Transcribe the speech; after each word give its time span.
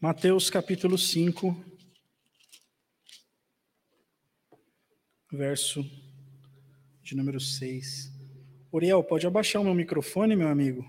Mateus 0.00 0.48
capítulo 0.48 0.96
5, 0.96 1.56
verso 5.32 5.84
de 7.02 7.16
número 7.16 7.40
6. 7.40 8.08
Uriel, 8.72 9.02
pode 9.02 9.26
abaixar 9.26 9.60
o 9.60 9.64
meu 9.64 9.74
microfone, 9.74 10.36
meu 10.36 10.46
amigo? 10.46 10.88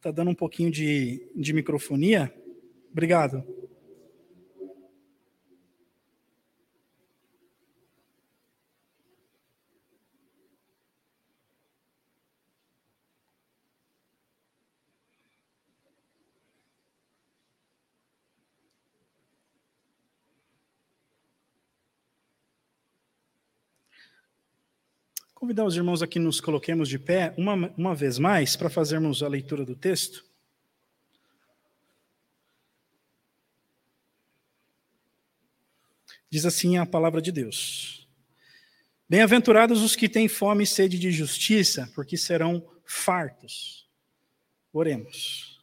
Tá 0.00 0.12
dando 0.12 0.30
um 0.30 0.34
pouquinho 0.34 0.70
de, 0.70 1.28
de 1.34 1.52
microfonia? 1.52 2.32
Obrigado. 2.92 3.42
Convidar 25.44 25.66
os 25.66 25.76
irmãos 25.76 26.02
aqui 26.02 26.18
nos 26.18 26.40
coloquemos 26.40 26.88
de 26.88 26.98
pé 26.98 27.34
uma, 27.36 27.70
uma 27.76 27.94
vez 27.94 28.18
mais 28.18 28.56
para 28.56 28.70
fazermos 28.70 29.22
a 29.22 29.28
leitura 29.28 29.62
do 29.62 29.76
texto. 29.76 30.24
Diz 36.30 36.46
assim 36.46 36.78
a 36.78 36.86
palavra 36.86 37.20
de 37.20 37.30
Deus: 37.30 38.08
Bem-aventurados 39.06 39.82
os 39.82 39.94
que 39.94 40.08
têm 40.08 40.28
fome 40.28 40.64
e 40.64 40.66
sede 40.66 40.98
de 40.98 41.12
justiça, 41.12 41.92
porque 41.94 42.16
serão 42.16 42.66
fartos. 42.86 43.86
Oremos. 44.72 45.62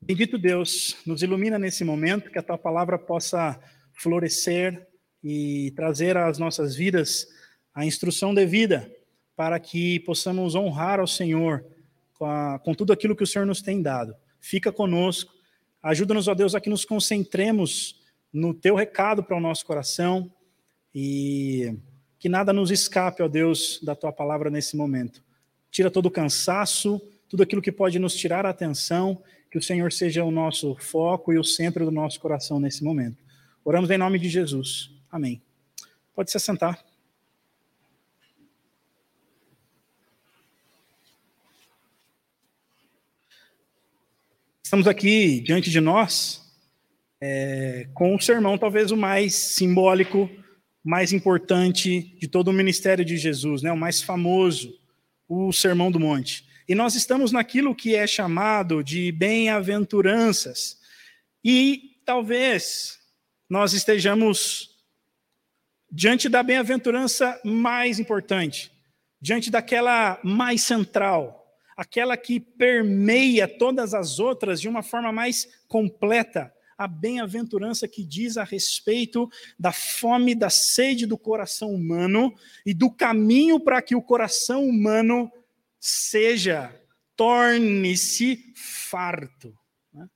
Bendito 0.00 0.38
Deus, 0.38 0.96
nos 1.04 1.20
ilumina 1.20 1.58
nesse 1.58 1.82
momento, 1.82 2.30
que 2.30 2.38
a 2.38 2.44
tua 2.44 2.56
palavra 2.56 2.96
possa 2.96 3.60
florescer 3.92 4.86
e 5.20 5.72
trazer 5.74 6.16
às 6.16 6.38
nossas 6.38 6.76
vidas 6.76 7.26
a 7.78 7.86
instrução 7.86 8.34
devida 8.34 8.92
para 9.36 9.60
que 9.60 10.00
possamos 10.00 10.56
honrar 10.56 10.98
ao 10.98 11.06
Senhor 11.06 11.64
com, 12.14 12.24
a, 12.24 12.58
com 12.58 12.74
tudo 12.74 12.92
aquilo 12.92 13.14
que 13.14 13.22
o 13.22 13.26
Senhor 13.26 13.44
nos 13.44 13.62
tem 13.62 13.80
dado. 13.80 14.16
Fica 14.40 14.72
conosco, 14.72 15.32
ajuda-nos, 15.80 16.26
ó 16.26 16.34
Deus, 16.34 16.56
a 16.56 16.60
que 16.60 16.68
nos 16.68 16.84
concentremos 16.84 18.02
no 18.32 18.52
teu 18.52 18.74
recado 18.74 19.22
para 19.22 19.36
o 19.36 19.40
nosso 19.40 19.64
coração 19.64 20.28
e 20.92 21.72
que 22.18 22.28
nada 22.28 22.52
nos 22.52 22.72
escape, 22.72 23.22
ó 23.22 23.28
Deus, 23.28 23.78
da 23.80 23.94
tua 23.94 24.12
palavra 24.12 24.50
nesse 24.50 24.76
momento. 24.76 25.22
Tira 25.70 25.88
todo 25.88 26.06
o 26.06 26.10
cansaço, 26.10 27.00
tudo 27.28 27.44
aquilo 27.44 27.62
que 27.62 27.70
pode 27.70 27.96
nos 28.00 28.16
tirar 28.16 28.44
a 28.44 28.50
atenção, 28.50 29.22
que 29.52 29.56
o 29.56 29.62
Senhor 29.62 29.92
seja 29.92 30.24
o 30.24 30.32
nosso 30.32 30.74
foco 30.80 31.32
e 31.32 31.38
o 31.38 31.44
centro 31.44 31.84
do 31.84 31.92
nosso 31.92 32.18
coração 32.18 32.58
nesse 32.58 32.82
momento. 32.82 33.22
Oramos 33.64 33.88
em 33.88 33.98
nome 33.98 34.18
de 34.18 34.28
Jesus. 34.28 34.90
Amém. 35.12 35.40
Pode 36.12 36.32
se 36.32 36.36
assentar. 36.36 36.87
Estamos 44.68 44.86
aqui 44.86 45.40
diante 45.40 45.70
de 45.70 45.80
nós 45.80 46.42
é, 47.22 47.88
com 47.94 48.14
o 48.14 48.20
sermão 48.20 48.58
talvez 48.58 48.90
o 48.90 48.98
mais 48.98 49.34
simbólico, 49.34 50.28
mais 50.84 51.10
importante 51.10 52.14
de 52.20 52.28
todo 52.28 52.48
o 52.48 52.52
ministério 52.52 53.02
de 53.02 53.16
Jesus, 53.16 53.62
né? 53.62 53.72
o 53.72 53.76
mais 53.78 54.02
famoso, 54.02 54.78
o 55.26 55.54
Sermão 55.54 55.90
do 55.90 55.98
Monte. 55.98 56.46
E 56.68 56.74
nós 56.74 56.94
estamos 56.94 57.32
naquilo 57.32 57.74
que 57.74 57.96
é 57.96 58.06
chamado 58.06 58.84
de 58.84 59.10
bem-aventuranças. 59.10 60.76
E 61.42 62.02
talvez 62.04 62.98
nós 63.48 63.72
estejamos 63.72 64.76
diante 65.90 66.28
da 66.28 66.42
bem-aventurança 66.42 67.40
mais 67.42 67.98
importante, 67.98 68.70
diante 69.18 69.50
daquela 69.50 70.20
mais 70.22 70.60
central, 70.60 71.37
aquela 71.78 72.16
que 72.16 72.40
permeia 72.40 73.46
todas 73.46 73.94
as 73.94 74.18
outras 74.18 74.60
de 74.60 74.68
uma 74.68 74.82
forma 74.82 75.12
mais 75.12 75.48
completa, 75.68 76.52
a 76.76 76.88
bem-aventurança 76.88 77.86
que 77.86 78.02
diz 78.02 78.36
a 78.36 78.42
respeito 78.42 79.30
da 79.56 79.70
fome, 79.70 80.34
da 80.34 80.50
sede 80.50 81.06
do 81.06 81.16
coração 81.16 81.72
humano 81.72 82.34
e 82.66 82.74
do 82.74 82.90
caminho 82.90 83.60
para 83.60 83.80
que 83.80 83.94
o 83.94 84.02
coração 84.02 84.66
humano 84.66 85.30
seja, 85.78 86.74
torne-se 87.14 88.52
farto. 88.56 89.56
Né? 89.92 90.08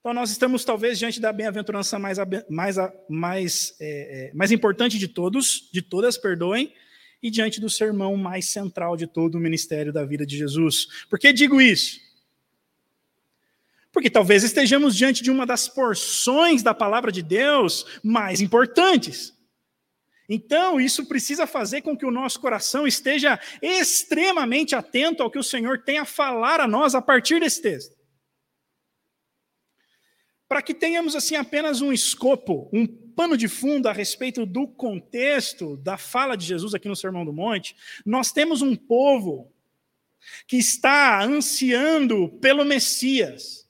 Então, 0.00 0.12
nós 0.12 0.30
estamos 0.30 0.66
talvez 0.66 0.98
diante 0.98 1.18
da 1.18 1.32
bem-aventurança 1.32 1.98
mais, 1.98 2.18
mais, 2.50 2.76
mais, 3.08 3.74
é, 3.80 4.28
é, 4.28 4.34
mais 4.34 4.52
importante 4.52 4.98
de 4.98 5.08
todos, 5.08 5.70
de 5.72 5.80
todas, 5.80 6.18
perdoem, 6.18 6.74
e 7.22 7.30
diante 7.30 7.60
do 7.60 7.70
sermão 7.70 8.16
mais 8.16 8.46
central 8.46 8.96
de 8.96 9.06
todo 9.06 9.36
o 9.36 9.40
ministério 9.40 9.92
da 9.92 10.04
vida 10.04 10.26
de 10.26 10.36
Jesus. 10.36 11.06
Por 11.08 11.18
que 11.18 11.32
digo 11.32 11.60
isso? 11.60 12.00
Porque 13.92 14.10
talvez 14.10 14.42
estejamos 14.42 14.96
diante 14.96 15.22
de 15.22 15.30
uma 15.30 15.46
das 15.46 15.68
porções 15.68 16.62
da 16.62 16.74
palavra 16.74 17.12
de 17.12 17.22
Deus 17.22 17.86
mais 18.02 18.40
importantes. 18.40 19.32
Então, 20.28 20.80
isso 20.80 21.04
precisa 21.06 21.46
fazer 21.46 21.82
com 21.82 21.96
que 21.96 22.06
o 22.06 22.10
nosso 22.10 22.40
coração 22.40 22.86
esteja 22.86 23.38
extremamente 23.60 24.74
atento 24.74 25.22
ao 25.22 25.30
que 25.30 25.38
o 25.38 25.42
Senhor 25.42 25.82
tem 25.82 25.98
a 25.98 26.06
falar 26.06 26.58
a 26.58 26.66
nós 26.66 26.94
a 26.94 27.02
partir 27.02 27.38
desse 27.38 27.60
texto. 27.60 27.94
Para 30.48 30.62
que 30.62 30.74
tenhamos 30.74 31.14
assim 31.14 31.36
apenas 31.36 31.82
um 31.82 31.92
escopo, 31.92 32.70
um 32.72 32.86
pano 33.14 33.36
de 33.36 33.48
fundo 33.48 33.88
a 33.88 33.92
respeito 33.92 34.44
do 34.44 34.66
contexto 34.66 35.76
da 35.76 35.96
fala 35.96 36.36
de 36.36 36.46
Jesus 36.46 36.74
aqui 36.74 36.88
no 36.88 36.96
Sermão 36.96 37.24
do 37.24 37.32
Monte, 37.32 37.76
nós 38.04 38.32
temos 38.32 38.62
um 38.62 38.74
povo 38.74 39.52
que 40.46 40.56
está 40.56 41.24
ansiando 41.24 42.28
pelo 42.40 42.64
Messias. 42.64 43.68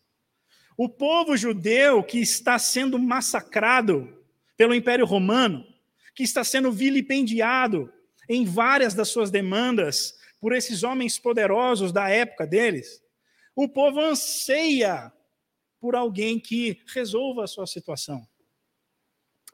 O 0.77 0.89
povo 0.89 1.37
judeu 1.37 2.03
que 2.03 2.19
está 2.19 2.59
sendo 2.59 2.99
massacrado 2.99 4.23
pelo 4.57 4.75
Império 4.75 5.07
Romano, 5.07 5.67
que 6.15 6.23
está 6.23 6.45
sendo 6.45 6.71
vilipendiado 6.71 7.93
em 8.29 8.45
várias 8.45 8.95
das 8.95 9.09
suas 9.09 9.31
demandas 9.31 10.15
por 10.41 10.53
esses 10.53 10.83
homens 10.83 11.19
poderosos 11.19 11.93
da 11.93 12.09
época 12.09 12.47
deles. 12.47 13.03
O 13.55 13.69
povo 13.69 14.01
anseia 14.01 15.13
por 15.81 15.95
alguém 15.95 16.39
que 16.39 16.81
resolva 16.87 17.45
a 17.45 17.47
sua 17.47 17.67
situação. 17.67 18.27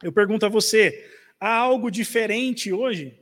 Eu 0.02 0.12
pergunto 0.12 0.46
a 0.46 0.48
você: 0.48 1.08
há 1.40 1.54
algo 1.54 1.90
diferente 1.90 2.72
hoje? 2.72 3.18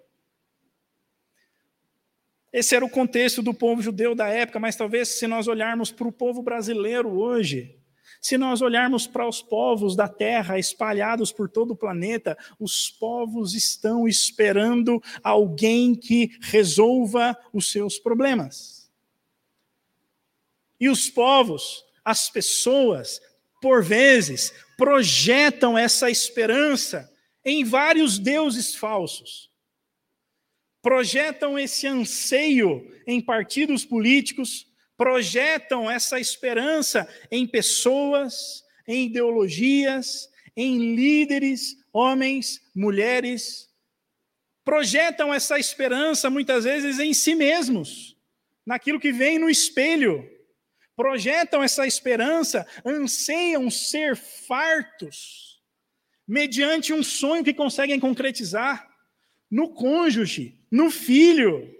Esse 2.53 2.75
era 2.75 2.84
o 2.84 2.91
contexto 2.91 3.42
do 3.42 3.53
povo 3.53 3.82
judeu 3.82 4.14
da 4.14 4.28
época, 4.28 4.59
mas 4.59 4.76
talvez 4.76 5.09
se 5.09 5.26
nós 5.26 5.47
olharmos 5.47 5.91
para 5.91 6.09
o 6.09 6.12
povo 6.12 6.42
brasileiro 6.42 7.10
hoje, 7.10 7.78
se 8.20 8.38
nós 8.38 8.62
olharmos 8.62 9.06
para 9.06 9.28
os 9.28 9.42
povos 9.42 9.94
da 9.94 10.09
terra 10.09 10.59
espalhados 10.59 11.31
por 11.31 11.48
todo 11.48 11.72
o 11.72 11.76
planeta, 11.76 12.37
os 12.59 12.91
povos 12.91 13.54
estão 13.54 14.08
esperando 14.08 15.03
alguém 15.22 15.94
que 15.94 16.31
resolva 16.41 17.37
os 17.53 17.70
seus 17.70 17.98
problemas. 17.98 18.91
E 20.81 20.88
os 20.88 21.08
povos, 21.08 21.84
as 22.04 22.31
pessoas, 22.31 23.20
por 23.60 23.82
vezes, 23.82 24.53
projetam 24.76 25.76
essa 25.76 26.10
esperança 26.10 27.10
em 27.44 27.64
vários 27.64 28.19
deuses 28.19 28.75
falsos. 28.75 29.50
Projetam 30.82 31.58
esse 31.58 31.87
anseio 31.87 32.93
em 33.06 33.20
partidos 33.20 33.84
políticos, 33.84 34.67
projetam 34.96 35.90
essa 35.90 36.20
esperança 36.20 37.08
em 37.31 37.46
pessoas, 37.46 38.62
em 38.87 39.06
ideologias, 39.06 40.28
em 40.56 40.94
líderes, 40.94 41.76
homens, 41.93 42.61
mulheres. 42.75 43.69
Projetam 44.64 45.32
essa 45.32 45.58
esperança 45.58 46.31
muitas 46.31 46.64
vezes 46.64 46.99
em 46.99 47.12
si 47.14 47.34
mesmos, 47.34 48.17
naquilo 48.64 49.00
que 49.00 49.12
vem 49.12 49.38
no 49.38 49.50
espelho 49.50 50.36
projetam 50.96 51.62
essa 51.62 51.87
esperança, 51.87 52.66
anseiam 52.84 53.70
ser 53.70 54.16
fartos, 54.16 55.60
mediante 56.26 56.93
um 56.93 57.02
sonho 57.02 57.44
que 57.44 57.54
conseguem 57.54 58.00
concretizar 58.00 58.90
no 59.50 59.69
cônjuge, 59.69 60.58
no 60.70 60.90
filho. 60.90 61.72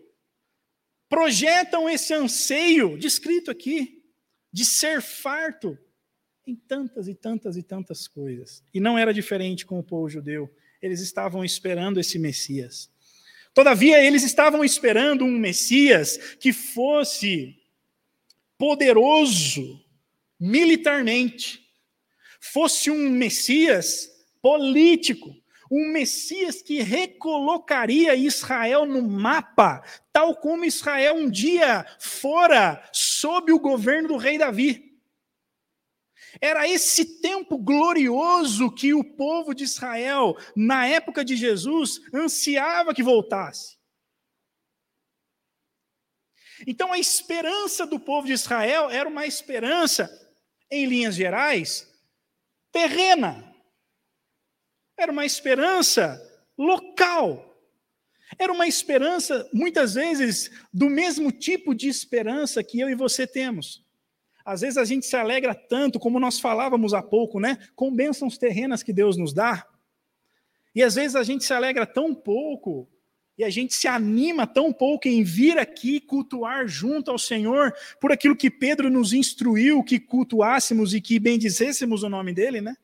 Projetam 1.09 1.89
esse 1.89 2.13
anseio, 2.13 2.99
descrito 2.99 3.51
aqui, 3.51 4.05
de 4.53 4.65
ser 4.65 5.01
farto 5.01 5.77
em 6.47 6.55
tantas 6.55 7.09
e 7.09 7.15
tantas 7.15 7.57
e 7.57 7.63
tantas 7.63 8.07
coisas. 8.07 8.63
E 8.73 8.79
não 8.79 8.97
era 8.97 9.13
diferente 9.13 9.67
com 9.67 9.79
o 9.79 9.83
povo 9.83 10.09
judeu. 10.09 10.53
Eles 10.81 11.01
estavam 11.01 11.45
esperando 11.45 11.99
esse 11.99 12.19
Messias. 12.19 12.91
Todavia, 13.53 14.03
eles 14.03 14.23
estavam 14.23 14.63
esperando 14.63 15.25
um 15.25 15.39
Messias 15.39 16.19
que 16.39 16.53
fosse 16.53 17.57
poderoso 18.59 19.81
militarmente, 20.39 21.61
fosse 22.41 22.91
um 22.91 23.11
Messias 23.11 24.09
político, 24.41 25.35
um 25.71 25.93
Messias 25.93 26.63
que 26.63 26.81
recolocaria 26.81 28.15
Israel 28.15 28.87
no 28.87 29.03
mapa, 29.03 29.83
tal 30.13 30.37
como 30.37 30.65
Israel 30.65 31.17
um 31.17 31.29
dia 31.29 31.85
fora 31.99 32.83
sob 32.93 33.53
o 33.53 33.59
governo 33.59 34.09
do 34.09 34.17
rei 34.17 34.39
Davi. 34.39 34.87
Era 36.41 36.69
esse 36.69 37.21
tempo 37.21 37.57
glorioso 37.57 38.71
que 38.71 38.93
o 38.93 39.03
povo 39.03 39.55
de 39.55 39.65
Israel, 39.65 40.37
na 40.55 40.87
época 40.87 41.25
de 41.25 41.35
Jesus, 41.35 42.01
ansiava 42.13 42.95
que 42.95 43.03
voltasse. 43.03 43.76
Então 46.67 46.93
a 46.93 46.99
esperança 46.99 47.87
do 47.87 47.99
povo 47.99 48.27
de 48.27 48.33
Israel 48.33 48.89
era 48.91 49.09
uma 49.09 49.27
esperança, 49.27 50.09
em 50.71 50.87
linhas 50.87 51.15
gerais, 51.15 51.93
terrena. 52.71 53.55
Era 54.97 55.11
uma 55.11 55.27
esperança 55.27 56.23
local. 56.57 57.43
Era 58.39 58.53
uma 58.53 58.67
esperança, 58.67 59.49
muitas 59.53 59.95
vezes, 59.95 60.51
do 60.73 60.91
mesmo 60.91 61.31
tipo 61.31 61.75
de 61.75 61.89
esperança 61.89 62.63
que 62.63 62.81
eu 62.81 62.89
e 62.89 62.95
você 62.95 63.27
temos. 63.27 63.85
Às 64.45 64.61
vezes 64.61 64.77
a 64.77 64.85
gente 64.85 65.07
se 65.07 65.17
alegra 65.17 65.55
tanto, 65.55 65.99
como 65.99 66.21
nós 66.21 66.39
falávamos 66.39 66.95
há 66.95 67.03
pouco, 67.03 67.41
né? 67.41 67.59
Com 67.75 67.95
bênçãos 67.95 68.39
terrenas 68.39 68.83
que 68.83 68.93
Deus 68.93 69.17
nos 69.17 69.33
dá. 69.33 69.67
E 70.75 70.83
às 70.83 70.95
vezes 70.95 71.17
a 71.17 71.23
gente 71.23 71.45
se 71.45 71.53
alegra 71.53 71.87
tão 71.87 72.15
pouco 72.15 72.89
e 73.39 73.45
a 73.45 73.51
gente 73.51 73.75
se 73.75 73.87
anima 73.87 74.47
tão 74.47 74.73
pouco 74.73 75.09
em 75.09 75.23
vir 75.23 75.59
aqui 75.59 76.01
cultuar 76.01 76.67
junto 76.67 77.11
ao 77.11 77.19
Senhor 77.19 77.75
por 78.01 78.11
aquilo 78.11 78.35
que 78.35 78.51
Pedro 78.51 78.89
nos 78.89 79.13
instruiu 79.13 79.85
que 79.85 80.01
cultuássemos 80.01 80.95
e 80.95 81.01
que 81.03 81.19
bendizêssemos 81.19 82.03
o 82.03 82.09
nome 82.09 82.33
dele, 82.33 82.63
né? 82.63 82.75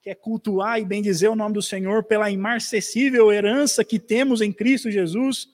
Que 0.00 0.08
é 0.08 0.14
cultuar 0.14 0.80
e 0.80 0.84
bendizer 0.84 1.30
o 1.30 1.36
nome 1.36 1.54
do 1.54 1.62
Senhor 1.62 2.04
pela 2.04 2.30
imarcessível 2.30 3.30
herança 3.30 3.84
que 3.84 3.98
temos 3.98 4.40
em 4.40 4.50
Cristo 4.50 4.90
Jesus, 4.90 5.50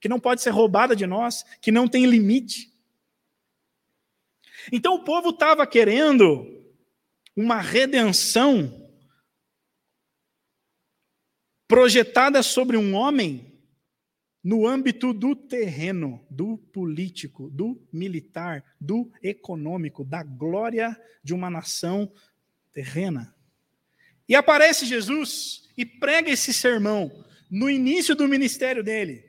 que 0.00 0.08
não 0.08 0.18
pode 0.18 0.40
ser 0.40 0.50
roubada 0.50 0.96
de 0.96 1.06
nós, 1.06 1.44
que 1.60 1.70
não 1.70 1.86
tem 1.86 2.06
limite. 2.06 2.72
Então 4.72 4.94
o 4.94 5.04
povo 5.04 5.28
estava 5.28 5.66
querendo 5.66 6.64
uma 7.36 7.60
redenção 7.60 8.88
projetada 11.68 12.42
sobre 12.42 12.78
um 12.78 12.94
homem 12.94 13.47
no 14.42 14.66
âmbito 14.66 15.12
do 15.12 15.34
terreno, 15.34 16.24
do 16.30 16.56
político, 16.56 17.50
do 17.50 17.80
militar, 17.92 18.64
do 18.80 19.10
econômico, 19.22 20.04
da 20.04 20.22
glória 20.22 20.98
de 21.22 21.34
uma 21.34 21.50
nação 21.50 22.10
terrena. 22.72 23.34
E 24.28 24.34
aparece 24.34 24.86
Jesus 24.86 25.68
e 25.76 25.84
prega 25.84 26.30
esse 26.30 26.52
sermão 26.52 27.24
no 27.50 27.68
início 27.68 28.14
do 28.14 28.28
ministério 28.28 28.84
dele. 28.84 29.24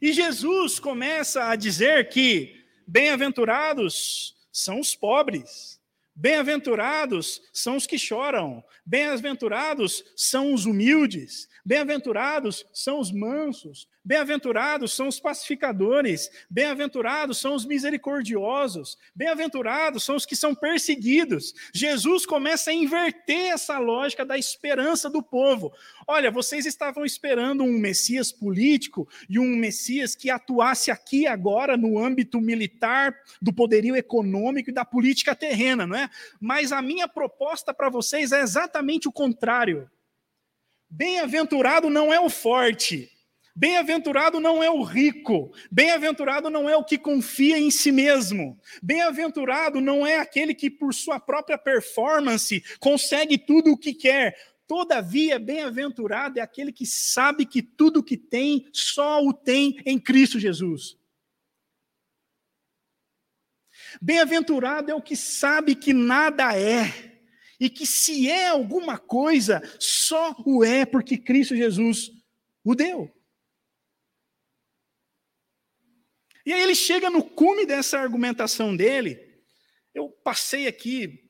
E 0.00 0.12
Jesus 0.12 0.78
começa 0.78 1.44
a 1.44 1.56
dizer 1.56 2.08
que 2.08 2.64
bem-aventurados 2.86 4.36
são 4.52 4.80
os 4.80 4.94
pobres, 4.94 5.80
bem-aventurados 6.14 7.40
são 7.52 7.76
os 7.76 7.86
que 7.86 7.98
choram, 7.98 8.62
bem-aventurados 8.84 10.04
são 10.16 10.52
os 10.52 10.66
humildes, 10.66 11.48
bem-aventurados 11.64 12.66
são 12.72 13.00
os 13.00 13.10
mansos, 13.10 13.88
Bem-aventurados 14.04 14.92
são 14.94 15.06
os 15.06 15.20
pacificadores, 15.20 16.28
bem-aventurados 16.50 17.38
são 17.38 17.54
os 17.54 17.64
misericordiosos, 17.64 18.98
bem-aventurados 19.14 20.02
são 20.02 20.16
os 20.16 20.26
que 20.26 20.34
são 20.34 20.56
perseguidos. 20.56 21.54
Jesus 21.72 22.26
começa 22.26 22.70
a 22.72 22.74
inverter 22.74 23.52
essa 23.52 23.78
lógica 23.78 24.24
da 24.24 24.36
esperança 24.36 25.08
do 25.08 25.22
povo. 25.22 25.72
Olha, 26.04 26.32
vocês 26.32 26.66
estavam 26.66 27.04
esperando 27.04 27.62
um 27.62 27.78
Messias 27.78 28.32
político 28.32 29.08
e 29.30 29.38
um 29.38 29.54
Messias 29.54 30.16
que 30.16 30.30
atuasse 30.30 30.90
aqui 30.90 31.28
agora 31.28 31.76
no 31.76 31.96
âmbito 31.96 32.40
militar, 32.40 33.14
do 33.40 33.52
poderio 33.52 33.94
econômico 33.94 34.70
e 34.70 34.74
da 34.74 34.84
política 34.84 35.32
terrena, 35.36 35.86
não 35.86 35.96
é? 35.96 36.10
Mas 36.40 36.72
a 36.72 36.82
minha 36.82 37.06
proposta 37.06 37.72
para 37.72 37.88
vocês 37.88 38.32
é 38.32 38.40
exatamente 38.40 39.06
o 39.06 39.12
contrário. 39.12 39.88
Bem-aventurado 40.90 41.88
não 41.88 42.12
é 42.12 42.18
o 42.18 42.28
forte, 42.28 43.11
Bem-aventurado 43.54 44.40
não 44.40 44.62
é 44.62 44.70
o 44.70 44.82
rico, 44.82 45.52
bem-aventurado 45.70 46.48
não 46.48 46.70
é 46.70 46.76
o 46.76 46.84
que 46.84 46.96
confia 46.96 47.58
em 47.58 47.70
si 47.70 47.92
mesmo, 47.92 48.58
bem-aventurado 48.82 49.78
não 49.78 50.06
é 50.06 50.16
aquele 50.16 50.54
que, 50.54 50.70
por 50.70 50.94
sua 50.94 51.20
própria 51.20 51.58
performance, 51.58 52.64
consegue 52.80 53.36
tudo 53.36 53.72
o 53.72 53.76
que 53.76 53.92
quer. 53.92 54.34
Todavia, 54.66 55.38
bem-aventurado 55.38 56.38
é 56.38 56.42
aquele 56.42 56.72
que 56.72 56.86
sabe 56.86 57.44
que 57.44 57.60
tudo 57.60 58.00
o 58.00 58.02
que 58.02 58.16
tem 58.16 58.66
só 58.72 59.22
o 59.22 59.34
tem 59.34 59.78
em 59.84 59.98
Cristo 59.98 60.40
Jesus. 60.40 60.96
Bem-aventurado 64.00 64.90
é 64.90 64.94
o 64.94 65.02
que 65.02 65.14
sabe 65.14 65.74
que 65.74 65.92
nada 65.92 66.56
é, 66.56 67.20
e 67.60 67.68
que 67.68 67.86
se 67.86 68.30
é 68.30 68.48
alguma 68.48 68.98
coisa, 68.98 69.62
só 69.78 70.34
o 70.46 70.64
é 70.64 70.86
porque 70.86 71.18
Cristo 71.18 71.54
Jesus 71.54 72.10
o 72.64 72.74
deu. 72.74 73.12
E 76.44 76.52
aí 76.52 76.60
ele 76.60 76.74
chega 76.74 77.08
no 77.08 77.22
cume 77.22 77.64
dessa 77.66 77.98
argumentação 77.98 78.76
dele. 78.76 79.18
Eu 79.94 80.08
passei 80.08 80.66
aqui 80.66 81.22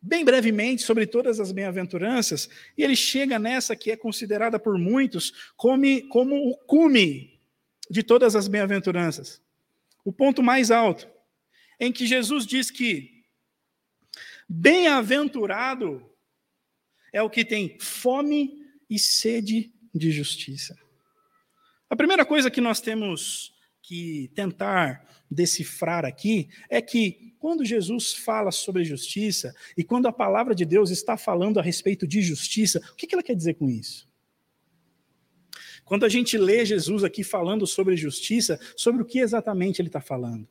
bem 0.00 0.24
brevemente 0.24 0.82
sobre 0.82 1.06
todas 1.06 1.40
as 1.40 1.50
bem-aventuranças, 1.50 2.48
e 2.76 2.84
ele 2.84 2.94
chega 2.94 3.38
nessa 3.38 3.74
que 3.74 3.90
é 3.90 3.96
considerada 3.96 4.58
por 4.58 4.78
muitos 4.78 5.52
como, 5.56 6.08
como 6.08 6.36
o 6.48 6.56
cume 6.56 7.40
de 7.90 8.02
todas 8.02 8.36
as 8.36 8.46
bem-aventuranças. 8.46 9.42
O 10.04 10.12
ponto 10.12 10.42
mais 10.42 10.70
alto, 10.70 11.08
em 11.80 11.92
que 11.92 12.06
Jesus 12.06 12.46
diz 12.46 12.70
que 12.70 13.24
bem-aventurado 14.48 16.08
é 17.12 17.22
o 17.22 17.30
que 17.30 17.44
tem 17.44 17.76
fome 17.80 18.64
e 18.88 18.98
sede 18.98 19.72
de 19.94 20.10
justiça. 20.10 20.78
A 21.90 21.96
primeira 21.96 22.24
coisa 22.24 22.50
que 22.50 22.60
nós 22.60 22.80
temos 22.80 23.52
que 23.88 24.30
tentar 24.34 25.02
decifrar 25.30 26.04
aqui 26.04 26.50
é 26.68 26.82
que 26.82 27.32
quando 27.38 27.64
Jesus 27.64 28.12
fala 28.12 28.50
sobre 28.50 28.84
justiça 28.84 29.54
e 29.78 29.82
quando 29.82 30.06
a 30.06 30.12
palavra 30.12 30.54
de 30.54 30.66
Deus 30.66 30.90
está 30.90 31.16
falando 31.16 31.58
a 31.58 31.62
respeito 31.62 32.06
de 32.06 32.20
justiça, 32.20 32.82
o 32.92 32.96
que 32.96 33.08
ela 33.10 33.22
quer 33.22 33.34
dizer 33.34 33.54
com 33.54 33.70
isso? 33.70 34.06
Quando 35.86 36.04
a 36.04 36.08
gente 36.10 36.36
lê 36.36 36.66
Jesus 36.66 37.02
aqui 37.02 37.24
falando 37.24 37.66
sobre 37.66 37.96
justiça, 37.96 38.60
sobre 38.76 39.00
o 39.00 39.06
que 39.06 39.20
exatamente 39.20 39.80
ele 39.80 39.88
está 39.88 40.02
falando? 40.02 40.46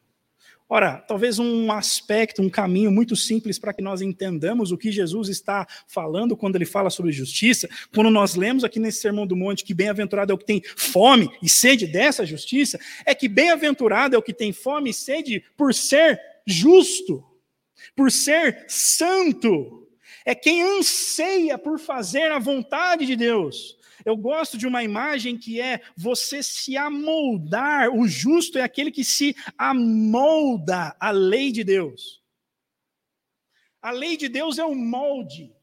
Ora, 0.70 0.98
talvez 0.98 1.40
um 1.40 1.72
aspecto, 1.72 2.42
um 2.42 2.50
caminho 2.50 2.92
muito 2.92 3.16
simples 3.16 3.58
para 3.58 3.74
que 3.74 3.82
nós 3.82 4.02
entendamos 4.02 4.70
o 4.72 4.78
que 4.78 4.92
Jesus 4.92 5.30
está 5.30 5.66
falando 5.88 6.36
quando 6.36 6.58
ele 6.58 6.66
fala 6.66 6.90
sobre 6.90 7.14
justiça, 7.14 7.70
quando 7.94 8.10
nós 8.10 8.36
lemos 8.36 8.66
aqui 8.66 8.78
nesse 8.78 9.00
Sermão 9.00 9.26
do 9.26 9.36
Monte 9.36 9.64
que 9.64 9.74
bem-aventurado 9.74 10.34
é 10.34 10.36
o 10.36 10.38
que 10.38 10.46
tem 10.46 10.62
fome 10.76 11.30
e 11.42 11.48
sede 11.48 11.88
dessa 11.88 12.26
justiça, 12.26 12.78
é 13.06 13.16
que 13.16 13.30
bem-aventurado 13.30 14.16
é 14.16 14.20
o 14.20 14.22
que 14.22 14.34
tem 14.34 14.52
fome 14.52 14.90
e 14.90 14.94
sede 14.94 15.42
por 15.56 15.74
ser 15.74 16.20
justo, 16.46 17.24
por 17.96 18.12
ser 18.12 18.66
santo, 18.68 19.88
é 20.26 20.36
quem 20.36 20.62
anseia 20.64 21.58
por 21.58 21.80
fazer 21.80 22.30
a 22.30 22.40
vontade 22.40 23.06
de 23.06 23.16
Deus. 23.16 23.78
Eu 24.08 24.16
gosto 24.16 24.58
de 24.58 24.66
uma 24.66 24.86
imagem 24.86 25.38
que 25.38 25.60
é 25.60 25.82
você 25.98 26.42
se 26.42 26.78
amoldar. 26.78 27.94
O 27.94 28.08
justo 28.08 28.58
é 28.58 28.62
aquele 28.62 28.90
que 28.90 29.04
se 29.04 29.36
amolda 29.58 30.96
à 30.98 31.12
lei 31.12 31.52
de 31.52 31.62
Deus. 31.62 32.24
A 33.82 33.92
lei 33.92 34.16
de 34.16 34.30
Deus 34.30 34.58
é 34.58 34.64
o 34.64 34.74
molde. 34.74 35.54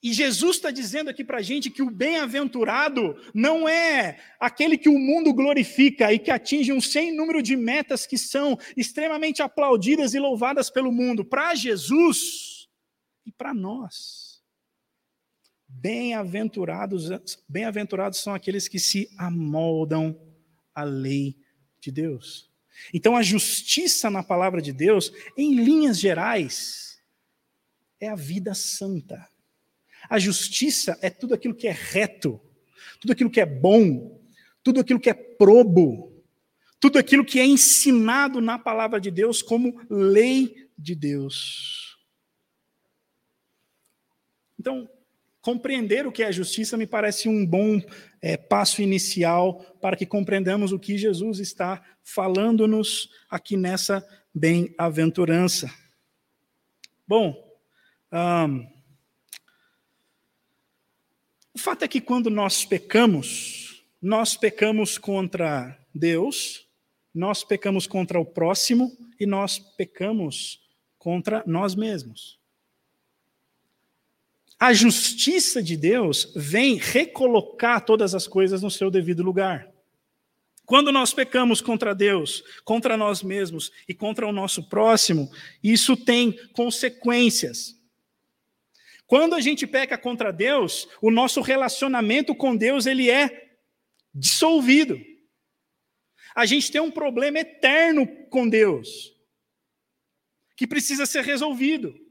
E 0.00 0.12
Jesus 0.12 0.54
está 0.54 0.70
dizendo 0.70 1.10
aqui 1.10 1.24
para 1.24 1.38
a 1.38 1.42
gente 1.42 1.68
que 1.68 1.82
o 1.82 1.90
bem-aventurado 1.90 3.20
não 3.34 3.68
é 3.68 4.20
aquele 4.38 4.78
que 4.78 4.88
o 4.88 4.96
mundo 4.96 5.34
glorifica 5.34 6.12
e 6.12 6.20
que 6.20 6.30
atinge 6.30 6.72
um 6.72 6.80
sem 6.80 7.12
número 7.12 7.42
de 7.42 7.56
metas 7.56 8.06
que 8.06 8.16
são 8.16 8.56
extremamente 8.76 9.42
aplaudidas 9.42 10.14
e 10.14 10.20
louvadas 10.20 10.70
pelo 10.70 10.92
mundo. 10.92 11.24
Para 11.24 11.56
Jesus 11.56 12.68
e 13.26 13.32
para 13.32 13.52
nós. 13.52 14.31
Bem-aventurados, 15.82 17.10
bem-aventurados 17.48 18.20
são 18.20 18.32
aqueles 18.32 18.68
que 18.68 18.78
se 18.78 19.10
amoldam 19.18 20.16
à 20.72 20.84
lei 20.84 21.36
de 21.80 21.90
Deus. 21.90 22.48
Então, 22.94 23.16
a 23.16 23.22
justiça 23.22 24.08
na 24.08 24.22
palavra 24.22 24.62
de 24.62 24.72
Deus, 24.72 25.12
em 25.36 25.56
linhas 25.56 25.98
gerais, 25.98 27.02
é 27.98 28.08
a 28.08 28.14
vida 28.14 28.54
santa. 28.54 29.28
A 30.08 30.20
justiça 30.20 30.96
é 31.02 31.10
tudo 31.10 31.34
aquilo 31.34 31.52
que 31.52 31.66
é 31.66 31.72
reto, 31.72 32.40
tudo 33.00 33.12
aquilo 33.12 33.28
que 33.28 33.40
é 33.40 33.46
bom, 33.46 34.22
tudo 34.62 34.78
aquilo 34.78 35.00
que 35.00 35.10
é 35.10 35.14
probo, 35.14 36.22
tudo 36.78 36.96
aquilo 36.96 37.24
que 37.24 37.40
é 37.40 37.44
ensinado 37.44 38.40
na 38.40 38.56
palavra 38.56 39.00
de 39.00 39.10
Deus 39.10 39.42
como 39.42 39.84
lei 39.90 40.70
de 40.78 40.94
Deus. 40.94 41.98
Então, 44.56 44.88
compreender 45.42 46.06
o 46.06 46.12
que 46.12 46.22
é 46.22 46.30
justiça 46.30 46.76
me 46.76 46.86
parece 46.86 47.28
um 47.28 47.44
bom 47.44 47.82
é, 48.22 48.36
passo 48.36 48.80
inicial 48.80 49.60
para 49.80 49.96
que 49.96 50.06
compreendamos 50.06 50.72
o 50.72 50.78
que 50.78 50.96
Jesus 50.96 51.40
está 51.40 51.82
falando-nos 52.02 53.10
aqui 53.28 53.56
nessa 53.56 54.06
bem-aventurança. 54.32 55.68
Bom, 57.06 57.36
um, 58.12 58.66
o 61.52 61.58
fato 61.58 61.84
é 61.84 61.88
que 61.88 62.00
quando 62.00 62.30
nós 62.30 62.64
pecamos, 62.64 63.84
nós 64.00 64.36
pecamos 64.36 64.96
contra 64.96 65.76
Deus, 65.92 66.68
nós 67.12 67.42
pecamos 67.42 67.86
contra 67.86 68.18
o 68.18 68.24
próximo 68.24 68.96
e 69.18 69.26
nós 69.26 69.58
pecamos 69.58 70.62
contra 70.98 71.42
nós 71.46 71.74
mesmos. 71.74 72.41
A 74.62 74.72
justiça 74.72 75.60
de 75.60 75.76
Deus 75.76 76.32
vem 76.36 76.76
recolocar 76.76 77.84
todas 77.84 78.14
as 78.14 78.28
coisas 78.28 78.62
no 78.62 78.70
seu 78.70 78.92
devido 78.92 79.20
lugar. 79.20 79.68
Quando 80.64 80.92
nós 80.92 81.12
pecamos 81.12 81.60
contra 81.60 81.92
Deus, 81.92 82.44
contra 82.64 82.96
nós 82.96 83.24
mesmos 83.24 83.72
e 83.88 83.92
contra 83.92 84.24
o 84.24 84.30
nosso 84.30 84.68
próximo, 84.68 85.28
isso 85.64 85.96
tem 85.96 86.38
consequências. 86.52 87.76
Quando 89.04 89.34
a 89.34 89.40
gente 89.40 89.66
peca 89.66 89.98
contra 89.98 90.32
Deus, 90.32 90.86
o 91.00 91.10
nosso 91.10 91.40
relacionamento 91.40 92.32
com 92.32 92.54
Deus 92.54 92.86
ele 92.86 93.10
é 93.10 93.56
dissolvido. 94.14 94.96
A 96.36 96.46
gente 96.46 96.70
tem 96.70 96.80
um 96.80 96.92
problema 96.92 97.40
eterno 97.40 98.06
com 98.30 98.48
Deus 98.48 99.12
que 100.54 100.68
precisa 100.68 101.04
ser 101.04 101.24
resolvido. 101.24 102.01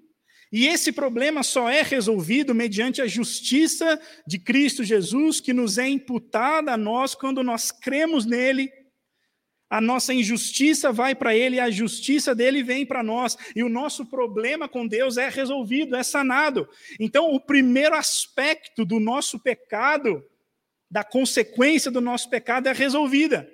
E 0.52 0.68
esse 0.68 0.92
problema 0.92 1.44
só 1.44 1.70
é 1.70 1.82
resolvido 1.82 2.54
mediante 2.54 3.02
a 3.02 3.08
justiça 3.08 4.00
de 4.28 4.38
Cristo 4.38 4.84
Jesus, 4.84 5.40
que 5.40 5.54
nos 5.54 5.78
é 5.78 5.88
imputada 5.88 6.74
a 6.74 6.78
nós 6.78 7.16
quando 7.16 7.42
nós 7.42 7.72
cremos 7.72 8.26
nele. 8.26 8.70
A 9.70 9.80
nossa 9.80 10.14
injustiça 10.14 10.92
vai 10.92 11.16
para 11.16 11.34
ele 11.34 11.58
a 11.58 11.72
justiça 11.72 12.36
dele 12.36 12.62
vem 12.62 12.86
para 12.86 13.02
nós. 13.02 13.38
E 13.56 13.64
o 13.64 13.70
nosso 13.70 14.06
problema 14.06 14.68
com 14.68 14.86
Deus 14.86 15.16
é 15.16 15.30
resolvido, 15.30 15.96
é 15.96 16.04
sanado. 16.04 16.68
Então, 17.00 17.34
o 17.34 17.40
primeiro 17.40 17.96
aspecto 17.96 18.84
do 18.84 19.00
nosso 19.00 19.40
pecado, 19.40 20.22
da 20.90 21.06
consequência 21.06 21.90
do 21.90 22.02
nosso 22.02 22.30
pecado, 22.30 22.68
é 22.68 22.74
resolvida. 22.74 23.50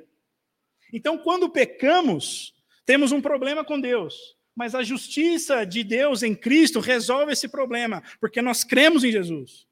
Então, 0.92 1.20
quando 1.20 1.48
pecamos, 1.48 2.56
temos 2.84 3.12
um 3.12 3.22
problema 3.22 3.64
com 3.64 3.80
Deus. 3.80 4.37
Mas 4.58 4.74
a 4.74 4.82
justiça 4.82 5.64
de 5.64 5.84
Deus 5.84 6.24
em 6.24 6.34
Cristo 6.34 6.80
resolve 6.80 7.32
esse 7.32 7.48
problema, 7.48 8.02
porque 8.20 8.42
nós 8.42 8.64
cremos 8.64 9.04
em 9.04 9.12
Jesus. 9.12 9.68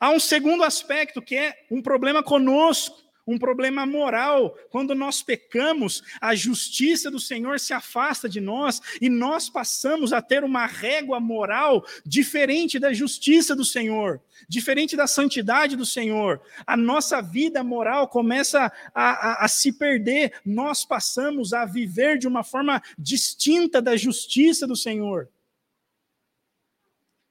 Há 0.00 0.08
um 0.10 0.18
segundo 0.18 0.64
aspecto 0.64 1.20
que 1.20 1.36
é 1.36 1.54
um 1.70 1.82
problema 1.82 2.22
conosco 2.22 2.96
um 3.26 3.38
problema 3.38 3.84
moral. 3.84 4.56
Quando 4.70 4.94
nós 4.94 5.22
pecamos, 5.22 6.02
a 6.20 6.34
justiça 6.34 7.10
do 7.10 7.18
Senhor 7.18 7.58
se 7.58 7.72
afasta 7.72 8.28
de 8.28 8.40
nós 8.40 8.80
e 9.00 9.08
nós 9.08 9.48
passamos 9.48 10.12
a 10.12 10.22
ter 10.22 10.44
uma 10.44 10.66
régua 10.66 11.18
moral 11.18 11.84
diferente 12.04 12.78
da 12.78 12.92
justiça 12.92 13.56
do 13.56 13.64
Senhor, 13.64 14.20
diferente 14.48 14.96
da 14.96 15.06
santidade 15.06 15.74
do 15.74 15.84
Senhor. 15.84 16.40
A 16.66 16.76
nossa 16.76 17.20
vida 17.20 17.64
moral 17.64 18.06
começa 18.06 18.72
a, 18.94 19.10
a, 19.10 19.44
a 19.44 19.48
se 19.48 19.72
perder, 19.72 20.34
nós 20.44 20.84
passamos 20.84 21.52
a 21.52 21.64
viver 21.64 22.18
de 22.18 22.28
uma 22.28 22.44
forma 22.44 22.80
distinta 22.96 23.82
da 23.82 23.96
justiça 23.96 24.66
do 24.66 24.76
Senhor. 24.76 25.28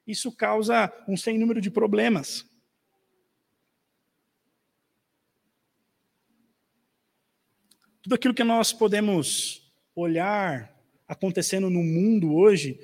Isso 0.06 0.30
causa 0.30 0.92
um 1.08 1.16
sem 1.16 1.38
número 1.38 1.60
de 1.60 1.70
problemas. 1.70 2.46
Tudo 8.06 8.14
aquilo 8.14 8.34
que 8.34 8.44
nós 8.44 8.72
podemos 8.72 9.68
olhar 9.92 10.72
acontecendo 11.08 11.68
no 11.68 11.82
mundo 11.82 12.36
hoje, 12.36 12.78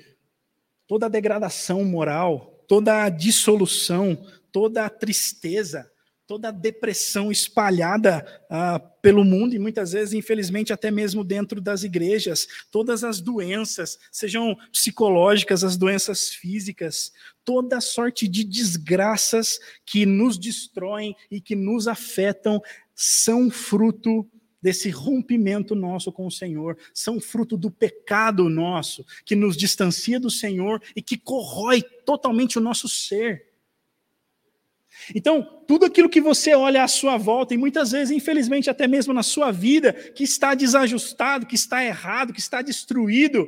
toda 0.85 1.05
a 1.05 1.09
degradação 1.09 1.85
moral, 1.85 2.61
toda 2.67 3.05
a 3.05 3.07
dissolução, 3.07 4.21
toda 4.51 4.85
a 4.85 4.89
tristeza, 4.89 5.89
toda 6.27 6.49
a 6.49 6.51
depressão 6.51 7.31
espalhada 7.31 8.25
ah, 8.49 8.77
pelo 9.01 9.23
mundo 9.23 9.55
e 9.55 9.59
muitas 9.59 9.93
vezes, 9.93 10.13
infelizmente, 10.13 10.73
até 10.73 10.91
mesmo 10.91 11.23
dentro 11.23 11.61
das 11.61 11.83
igrejas, 11.83 12.45
todas 12.69 13.01
as 13.01 13.21
doenças, 13.21 13.97
sejam 14.11 14.57
psicológicas, 14.73 15.63
as 15.63 15.77
doenças 15.77 16.33
físicas, 16.33 17.13
toda 17.45 17.79
sorte 17.79 18.27
de 18.27 18.43
desgraças 18.43 19.57
que 19.85 20.05
nos 20.05 20.37
destroem 20.37 21.15
e 21.31 21.39
que 21.39 21.55
nos 21.55 21.87
afetam, 21.87 22.61
são 22.93 23.49
fruto 23.49 24.29
desse 24.63 24.89
rompimento 24.89 25.75
nosso 25.75 26.09
com 26.09 26.25
o 26.25 26.31
Senhor, 26.31 26.77
são 26.93 27.19
fruto 27.19 27.57
do 27.57 27.69
pecado 27.69 28.47
nosso, 28.47 29.05
que 29.25 29.35
nos 29.35 29.57
distancia 29.57 30.17
do 30.17 30.29
Senhor 30.29 30.81
e 30.95 31.01
que 31.01 31.17
corrói 31.17 31.81
totalmente 31.81 32.57
o 32.57 32.61
nosso 32.61 32.87
ser. 32.87 33.51
Então, 35.13 35.43
tudo 35.67 35.85
aquilo 35.85 36.07
que 36.07 36.21
você 36.21 36.55
olha 36.55 36.81
à 36.81 36.87
sua 36.87 37.17
volta, 37.17 37.53
e 37.53 37.57
muitas 37.57 37.91
vezes, 37.91 38.15
infelizmente, 38.15 38.69
até 38.69 38.87
mesmo 38.87 39.13
na 39.13 39.21
sua 39.21 39.51
vida, 39.51 39.91
que 39.91 40.23
está 40.23 40.55
desajustado, 40.55 41.45
que 41.45 41.55
está 41.55 41.83
errado, 41.83 42.31
que 42.31 42.39
está 42.39 42.61
destruído, 42.61 43.45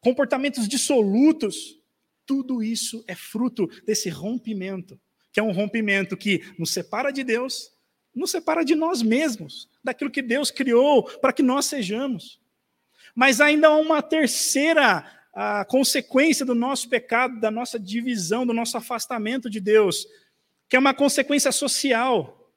comportamentos 0.00 0.68
dissolutos, 0.68 1.80
tudo 2.24 2.62
isso 2.62 3.02
é 3.08 3.16
fruto 3.16 3.68
desse 3.84 4.08
rompimento, 4.08 5.00
que 5.32 5.40
é 5.40 5.42
um 5.42 5.50
rompimento 5.50 6.16
que 6.16 6.44
nos 6.56 6.70
separa 6.70 7.10
de 7.10 7.24
Deus 7.24 7.75
nos 8.16 8.30
separa 8.30 8.64
de 8.64 8.74
nós 8.74 9.02
mesmos, 9.02 9.68
daquilo 9.84 10.10
que 10.10 10.22
Deus 10.22 10.50
criou 10.50 11.02
para 11.20 11.34
que 11.34 11.42
nós 11.42 11.66
sejamos. 11.66 12.40
Mas 13.14 13.40
ainda 13.42 13.68
há 13.68 13.76
uma 13.76 14.00
terceira 14.00 15.04
consequência 15.68 16.46
do 16.46 16.54
nosso 16.54 16.88
pecado, 16.88 17.38
da 17.38 17.50
nossa 17.50 17.78
divisão, 17.78 18.46
do 18.46 18.54
nosso 18.54 18.78
afastamento 18.78 19.50
de 19.50 19.60
Deus, 19.60 20.06
que 20.66 20.76
é 20.76 20.78
uma 20.78 20.94
consequência 20.94 21.52
social. 21.52 22.50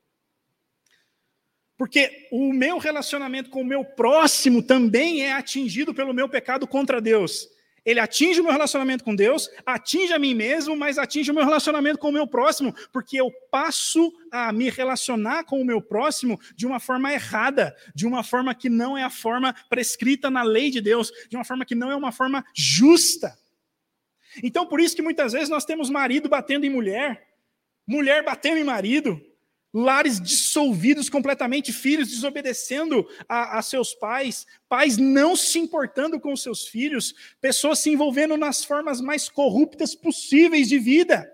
Porque 1.77 2.27
o 2.31 2.53
meu 2.53 2.77
relacionamento 2.77 3.49
com 3.49 3.61
o 3.61 3.65
meu 3.65 3.83
próximo 3.83 4.63
também 4.63 5.23
é 5.23 5.33
atingido 5.33 5.93
pelo 5.93 6.13
meu 6.13 6.29
pecado 6.29 6.65
contra 6.65 7.01
Deus. 7.01 7.49
Ele 7.89 7.99
atinge 7.99 8.39
o 8.39 8.43
meu 8.43 8.51
relacionamento 8.51 9.03
com 9.03 9.15
Deus, 9.15 9.49
atinge 9.65 10.13
a 10.13 10.19
mim 10.19 10.35
mesmo, 10.35 10.77
mas 10.77 10.99
atinge 10.99 11.31
o 11.31 11.33
meu 11.33 11.43
relacionamento 11.43 11.97
com 11.97 12.09
o 12.09 12.11
meu 12.11 12.27
próximo, 12.27 12.71
porque 12.93 13.19
eu 13.19 13.31
passo 13.49 14.13
a 14.31 14.53
me 14.53 14.69
relacionar 14.69 15.43
com 15.43 15.59
o 15.59 15.65
meu 15.65 15.81
próximo 15.81 16.39
de 16.55 16.67
uma 16.67 16.79
forma 16.79 17.11
errada, 17.11 17.75
de 17.95 18.05
uma 18.05 18.23
forma 18.23 18.53
que 18.53 18.69
não 18.69 18.95
é 18.95 19.03
a 19.03 19.09
forma 19.09 19.55
prescrita 19.71 20.29
na 20.29 20.43
lei 20.43 20.69
de 20.69 20.81
Deus, 20.81 21.11
de 21.27 21.35
uma 21.35 21.43
forma 21.43 21.65
que 21.65 21.73
não 21.73 21.89
é 21.89 21.95
uma 21.95 22.11
forma 22.11 22.45
justa. 22.53 23.35
Então, 24.43 24.67
por 24.67 24.79
isso 24.79 24.95
que 24.95 25.01
muitas 25.01 25.33
vezes 25.33 25.49
nós 25.49 25.65
temos 25.65 25.89
marido 25.89 26.29
batendo 26.29 26.67
em 26.67 26.69
mulher, 26.69 27.27
mulher 27.87 28.23
batendo 28.23 28.59
em 28.59 28.63
marido, 28.63 29.19
lares 29.73 30.19
dissolvidos 30.19 31.09
completamente, 31.09 31.71
filhos 31.71 32.09
desobedecendo 32.09 33.07
a, 33.27 33.59
a, 33.59 33.61
seus 33.61 33.93
pais, 33.93 34.47
pais 34.67 34.97
não 34.97 35.35
se 35.35 35.59
importando 35.59 36.19
com 36.19 36.35
seus 36.35 36.67
filhos, 36.67 37.13
pessoas 37.39 37.79
se 37.79 37.89
envolvendo 37.89 38.35
nas 38.35 38.63
formas 38.63 38.99
mais 38.99 39.29
corruptas 39.29 39.93
possíveis 39.93 40.67
de 40.67 40.79
vida. 40.79 41.31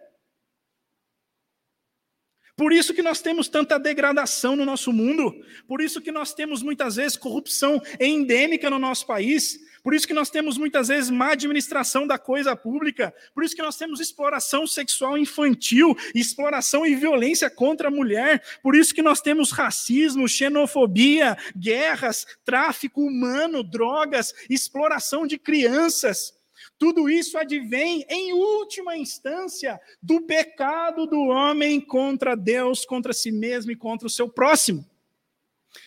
Por 2.58 2.72
isso 2.72 2.94
que 2.94 3.02
nós 3.02 3.22
temos 3.22 3.50
tanta 3.50 3.78
degradação 3.78 4.56
no 4.56 4.64
nosso 4.64 4.94
mundo, 4.94 5.34
por 5.68 5.82
isso 5.82 6.00
que 6.00 6.12
nós 6.12 6.34
temos 6.34 6.64
muitas 6.64 6.96
vezes 6.96 7.18
corrupção 7.18 7.82
endêmica 8.00 8.70
no 8.70 8.80
nosso 8.80 9.06
país, 9.06 9.60
por 9.86 9.94
isso 9.94 10.08
que 10.08 10.16
nós 10.16 10.32
temos 10.32 10.58
muitas 10.58 10.88
vezes 10.88 11.12
má 11.12 11.34
administração 11.34 12.08
da 12.08 12.18
coisa 12.18 12.56
pública, 12.56 13.14
por 13.36 13.44
isso 13.44 13.56
que 13.56 13.62
nós 13.62 13.78
temos 13.78 14.00
exploração 14.00 14.66
sexual 14.66 15.16
infantil, 15.16 15.96
exploração 16.16 16.84
e 16.88 16.96
violência 16.96 17.52
contra 17.52 17.90
a 17.90 17.92
mulher, 17.92 18.44
por 18.64 18.76
isso 18.76 18.96
que 18.96 19.04
nós 19.04 19.22
temos 19.22 19.52
racismo, 19.52 20.28
xenofobia, 20.28 21.38
guerras, 21.56 22.26
tráfico 22.44 23.00
humano, 23.00 23.62
drogas, 23.62 24.34
exploração 24.50 25.28
de 25.28 25.38
crianças. 25.38 26.34
Tudo 26.80 27.08
isso 27.08 27.38
advém, 27.38 28.04
em 28.10 28.34
última 28.34 28.98
instância, 28.98 29.80
do 30.02 30.20
pecado 30.20 31.06
do 31.06 31.26
homem 31.26 31.80
contra 31.80 32.36
Deus, 32.36 32.86
contra 32.86 33.14
si 33.14 33.32
mesmo 33.32 33.72
e 33.72 33.76
contra 33.76 34.08
o 34.08 34.10
seu 34.10 34.28
próximo. 34.28 34.84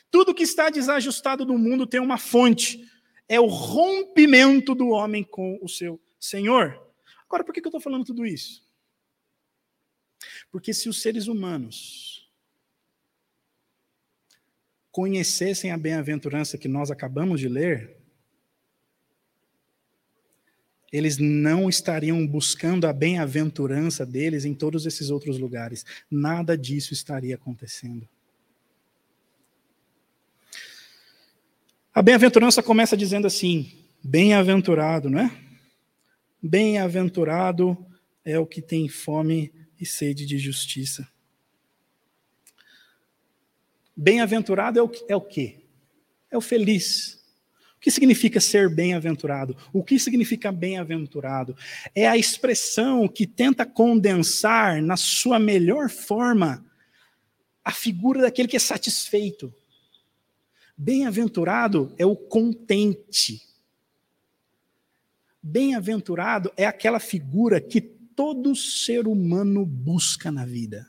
Tudo 0.08 0.32
que 0.32 0.44
está 0.44 0.70
desajustado 0.70 1.44
no 1.44 1.58
mundo 1.58 1.84
tem 1.84 2.00
uma 2.00 2.16
fonte 2.16 2.86
é 3.28 3.38
o 3.38 3.46
rompimento 3.46 4.74
do 4.74 4.88
homem 4.88 5.22
com 5.22 5.58
o 5.62 5.68
seu 5.68 6.00
Senhor. 6.18 6.82
Agora, 7.26 7.44
por 7.44 7.52
que 7.52 7.60
eu 7.60 7.68
estou 7.68 7.80
falando 7.80 8.06
tudo 8.06 8.24
isso? 8.24 8.66
Porque 10.50 10.72
se 10.72 10.88
os 10.88 11.02
seres 11.02 11.26
humanos 11.26 12.28
conhecessem 14.90 15.70
a 15.70 15.76
bem-aventurança 15.76 16.58
que 16.58 16.66
nós 16.66 16.90
acabamos 16.90 17.38
de 17.38 17.48
ler, 17.48 17.96
eles 20.90 21.18
não 21.18 21.68
estariam 21.68 22.26
buscando 22.26 22.86
a 22.86 22.92
bem-aventurança 22.92 24.06
deles 24.06 24.46
em 24.46 24.54
todos 24.54 24.86
esses 24.86 25.10
outros 25.10 25.38
lugares. 25.38 25.84
Nada 26.10 26.56
disso 26.56 26.94
estaria 26.94 27.34
acontecendo. 27.34 28.08
A 31.98 32.02
bem-aventurança 32.02 32.62
começa 32.62 32.96
dizendo 32.96 33.26
assim: 33.26 33.72
bem-aventurado, 34.04 35.10
não 35.10 35.18
é? 35.18 35.36
Bem-aventurado 36.40 37.76
é 38.24 38.38
o 38.38 38.46
que 38.46 38.62
tem 38.62 38.88
fome 38.88 39.52
e 39.80 39.84
sede 39.84 40.24
de 40.24 40.38
justiça. 40.38 41.08
Bem-aventurado 43.96 44.78
é 44.78 44.82
o, 44.84 44.92
é 45.08 45.16
o 45.16 45.20
quê? 45.20 45.64
É 46.30 46.38
o 46.38 46.40
feliz. 46.40 47.20
O 47.76 47.80
que 47.80 47.90
significa 47.90 48.38
ser 48.38 48.72
bem-aventurado? 48.72 49.56
O 49.72 49.82
que 49.82 49.98
significa 49.98 50.52
bem-aventurado? 50.52 51.56
É 51.96 52.06
a 52.06 52.16
expressão 52.16 53.08
que 53.08 53.26
tenta 53.26 53.66
condensar 53.66 54.80
na 54.80 54.96
sua 54.96 55.40
melhor 55.40 55.90
forma 55.90 56.64
a 57.64 57.72
figura 57.72 58.20
daquele 58.22 58.46
que 58.46 58.56
é 58.56 58.60
satisfeito. 58.60 59.52
Bem-aventurado 60.80 61.92
é 61.98 62.06
o 62.06 62.14
contente. 62.14 63.42
Bem-aventurado 65.42 66.52
é 66.56 66.66
aquela 66.66 67.00
figura 67.00 67.60
que 67.60 67.80
todo 67.80 68.54
ser 68.54 69.08
humano 69.08 69.66
busca 69.66 70.30
na 70.30 70.46
vida. 70.46 70.86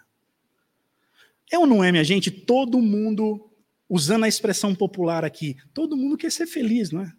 É 1.52 1.58
ou 1.58 1.66
não 1.66 1.84
é, 1.84 1.92
minha 1.92 2.04
gente? 2.04 2.30
Todo 2.30 2.80
mundo 2.80 3.50
usando 3.90 4.26
a 4.26 4.28
expressão 4.28 4.76
popular 4.76 5.26
aqui, 5.26 5.58
todo 5.74 5.98
mundo 5.98 6.16
quer 6.16 6.32
ser 6.32 6.46
feliz, 6.46 6.92
não 6.92 7.02
é? 7.02 7.12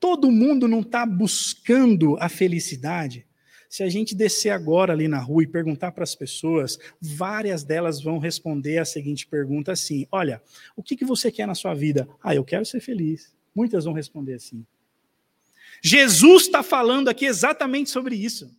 Todo 0.00 0.30
mundo 0.30 0.66
não 0.66 0.80
está 0.80 1.04
buscando 1.04 2.16
a 2.18 2.30
felicidade. 2.30 3.26
Se 3.72 3.82
a 3.82 3.88
gente 3.88 4.14
descer 4.14 4.50
agora 4.50 4.92
ali 4.92 5.08
na 5.08 5.18
rua 5.18 5.44
e 5.44 5.46
perguntar 5.46 5.92
para 5.92 6.04
as 6.04 6.14
pessoas, 6.14 6.78
várias 7.00 7.64
delas 7.64 8.02
vão 8.02 8.18
responder 8.18 8.76
a 8.76 8.84
seguinte 8.84 9.26
pergunta 9.26 9.72
assim: 9.72 10.06
Olha, 10.12 10.42
o 10.76 10.82
que, 10.82 10.94
que 10.94 11.06
você 11.06 11.32
quer 11.32 11.46
na 11.46 11.54
sua 11.54 11.72
vida? 11.72 12.06
Ah, 12.22 12.34
eu 12.34 12.44
quero 12.44 12.66
ser 12.66 12.80
feliz. 12.80 13.34
Muitas 13.54 13.86
vão 13.86 13.94
responder 13.94 14.34
assim. 14.34 14.66
Jesus 15.82 16.42
está 16.42 16.62
falando 16.62 17.08
aqui 17.08 17.24
exatamente 17.24 17.88
sobre 17.88 18.14
isso. 18.14 18.54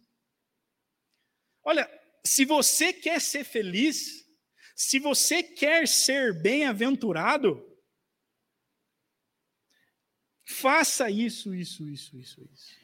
Olha, 1.64 1.88
se 2.24 2.44
você 2.44 2.92
quer 2.92 3.22
ser 3.22 3.44
feliz, 3.44 4.28
se 4.76 4.98
você 4.98 5.44
quer 5.44 5.88
ser 5.88 6.42
bem-aventurado, 6.42 7.64
faça 10.44 11.08
isso, 11.12 11.54
isso, 11.54 11.88
isso, 11.88 12.18
isso, 12.18 12.42
isso. 12.52 12.83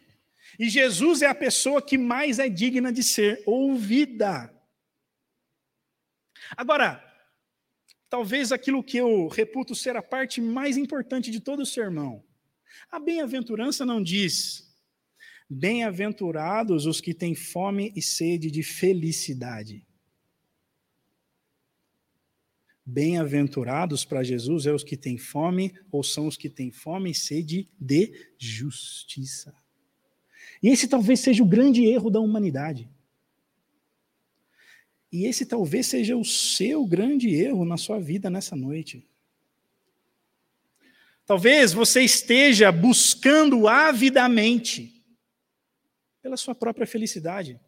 E 0.60 0.70
Jesus 0.70 1.22
é 1.22 1.28
a 1.28 1.34
pessoa 1.34 1.82
que 1.82 1.98
mais 1.98 2.38
é 2.38 2.50
digna 2.50 2.92
de 2.92 3.02
ser 3.02 3.42
ouvida. 3.46 4.54
Agora, 6.58 7.02
talvez 8.10 8.52
aquilo 8.52 8.84
que 8.84 8.98
eu 8.98 9.30
reputo 9.30 9.74
ser 9.74 9.96
a 9.96 10.02
parte 10.02 10.42
mais 10.42 10.76
importante 10.76 11.32
de 11.32 11.40
todo 11.40 11.62
o 11.62 11.66
sermão. 11.66 12.22
A 12.92 13.00
bem-aventurança 13.00 13.86
não 13.86 14.04
diz: 14.04 14.70
Bem-aventurados 15.50 16.86
os 16.86 17.00
que 17.00 17.14
têm 17.14 17.34
fome 17.34 17.94
e 17.96 18.02
sede 18.02 18.52
de 18.52 18.62
felicidade. 18.62 19.88
Bem-aventurados 22.86 24.04
para 24.04 24.24
Jesus 24.24 24.66
é 24.66 24.74
os 24.74 24.84
que 24.84 24.98
têm 24.98 25.18
fome, 25.18 25.74
ou 25.92 26.04
são 26.04 26.28
os 26.28 26.36
que 26.36 26.50
têm 26.50 26.72
fome 26.72 27.12
e 27.12 27.16
sede 27.16 27.70
de 27.80 28.12
justiça. 28.38 29.56
E 30.62 30.70
esse 30.70 30.88
talvez 30.88 31.20
seja 31.20 31.42
o 31.42 31.48
grande 31.48 31.86
erro 31.86 32.10
da 32.10 32.20
humanidade. 32.20 32.90
E 35.12 35.26
esse 35.26 35.46
talvez 35.46 35.88
seja 35.88 36.16
o 36.16 36.24
seu 36.24 36.86
grande 36.86 37.30
erro 37.34 37.66
na 37.66 37.78
sua 37.78 38.00
vida 38.00 38.30
nessa 38.30 38.56
noite. 38.56 39.08
Talvez 41.26 41.74
você 41.74 42.02
esteja 42.02 42.72
buscando 42.72 43.68
avidamente 43.68 45.04
pela 46.22 46.38
sua 46.38 46.54
própria 46.54 46.86
felicidade. 46.86 47.60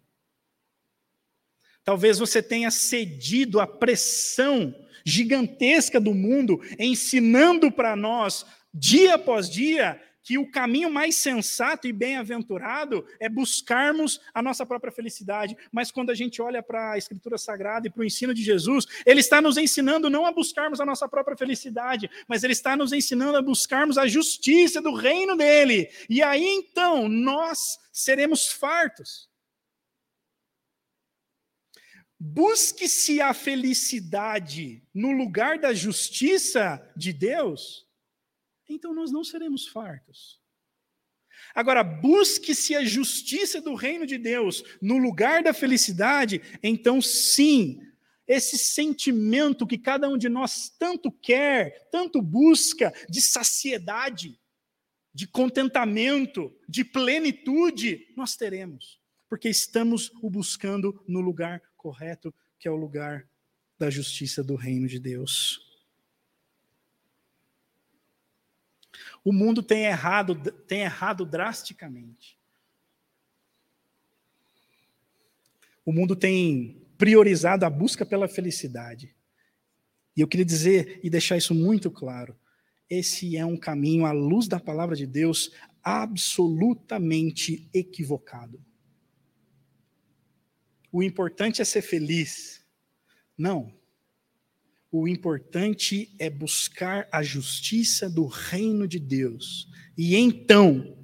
Talvez 1.84 2.20
você 2.20 2.44
tenha 2.44 2.70
cedido 2.70 3.60
à 3.60 3.66
pressão 3.66 4.76
gigantesca 5.04 6.00
do 6.00 6.14
mundo, 6.14 6.62
ensinando 6.78 7.72
para 7.72 7.96
nós, 7.96 8.46
dia 8.74 9.16
após 9.16 9.50
dia, 9.50 10.00
que 10.24 10.38
o 10.38 10.50
caminho 10.50 10.90
mais 10.90 11.16
sensato 11.16 11.88
e 11.88 11.94
bem-aventurado 11.94 13.06
é 13.20 13.28
buscarmos 13.28 14.20
a 14.34 14.42
nossa 14.42 14.66
própria 14.66 14.92
felicidade. 14.92 15.58
Mas 15.72 15.92
quando 15.92 16.12
a 16.12 16.16
gente 16.16 16.42
olha 16.42 16.62
para 16.62 16.92
a 16.92 16.98
Escritura 16.98 17.38
Sagrada 17.38 17.88
e 17.88 17.90
para 17.90 18.02
o 18.02 18.06
ensino 18.06 18.34
de 18.34 18.44
Jesus, 18.44 18.86
ele 19.06 19.20
está 19.20 19.42
nos 19.42 19.58
ensinando 19.58 20.10
não 20.10 20.26
a 20.26 20.32
buscarmos 20.32 20.80
a 20.80 20.86
nossa 20.86 21.08
própria 21.08 21.38
felicidade, 21.38 22.10
mas 22.28 22.44
ele 22.44 22.54
está 22.54 22.76
nos 22.76 22.94
ensinando 22.94 23.38
a 23.38 23.42
buscarmos 23.42 23.98
a 23.98 24.08
justiça 24.08 24.82
do 24.82 24.94
reino 24.94 25.36
dele. 25.36 25.90
E 26.10 26.22
aí 26.22 26.46
então 26.46 27.08
nós 27.08 27.80
seremos 27.92 28.48
fartos. 28.48 29.30
Busque-se 32.24 33.20
a 33.20 33.34
felicidade 33.34 34.84
no 34.94 35.12
lugar 35.12 35.58
da 35.58 35.74
justiça 35.74 36.80
de 36.96 37.12
Deus, 37.12 37.88
então 38.74 38.94
nós 38.94 39.12
não 39.12 39.24
seremos 39.24 39.68
fartos. 39.68 40.42
Agora, 41.54 41.84
busque-se 41.84 42.76
a 42.76 42.84
justiça 42.84 43.62
do 43.62 43.76
reino 43.76 44.06
de 44.06 44.18
Deus 44.18 44.64
no 44.82 44.98
lugar 44.98 45.44
da 45.44 45.54
felicidade, 45.54 46.42
então 46.64 47.02
sim, 47.02 47.82
esse 48.28 48.58
sentimento 48.58 49.68
que 49.68 49.78
cada 49.78 50.08
um 50.08 50.18
de 50.18 50.30
nós 50.30 50.70
tanto 50.80 51.12
quer, 51.12 51.90
tanto 51.92 52.22
busca, 52.22 52.94
de 53.10 53.22
saciedade, 53.22 54.40
de 55.14 55.28
contentamento, 55.28 56.56
de 56.68 56.86
plenitude, 56.86 58.08
nós 58.16 58.36
teremos, 58.36 59.00
porque 59.30 59.50
estamos 59.50 60.12
o 60.22 60.30
buscando 60.30 61.04
no 61.08 61.20
lugar 61.20 61.62
correto, 61.76 62.34
que 62.58 62.68
é 62.68 62.72
o 62.72 62.78
lugar 62.78 63.28
da 63.78 63.90
justiça 63.90 64.44
do 64.44 64.56
reino 64.56 64.88
de 64.88 65.00
Deus. 65.00 65.71
O 69.24 69.32
mundo 69.32 69.62
tem 69.62 69.86
errado, 69.86 70.36
tem 70.68 70.82
errado 70.82 71.26
drasticamente. 71.26 72.40
O 75.86 75.92
mundo 75.92 76.16
tem 76.16 76.82
priorizado 76.98 77.66
a 77.66 77.70
busca 77.70 78.06
pela 78.06 78.28
felicidade. 78.28 79.16
E 80.16 80.22
eu 80.22 80.28
queria 80.28 80.46
dizer 80.46 81.00
e 81.04 81.10
deixar 81.10 81.38
isso 81.38 81.54
muito 81.54 81.90
claro: 81.92 82.36
esse 82.90 83.38
é 83.38 83.46
um 83.46 83.58
caminho, 83.58 84.06
à 84.06 84.12
luz 84.12 84.48
da 84.48 84.60
palavra 84.60 84.96
de 84.96 85.06
Deus, 85.06 85.52
absolutamente 85.84 87.70
equivocado 87.74 88.64
o 90.92 91.02
importante 91.02 91.62
é 91.62 91.66
ser 91.66 91.82
feliz. 91.82 92.62
Não. 93.38 93.74
O 94.92 95.08
importante 95.08 96.14
é 96.20 96.30
buscar 96.30 97.08
a 97.12 97.24
justiça 97.24 98.10
do 98.10 98.26
reino 98.26 98.86
de 98.86 99.00
Deus. 99.00 99.70
E 99.98 100.16
então 100.16 100.98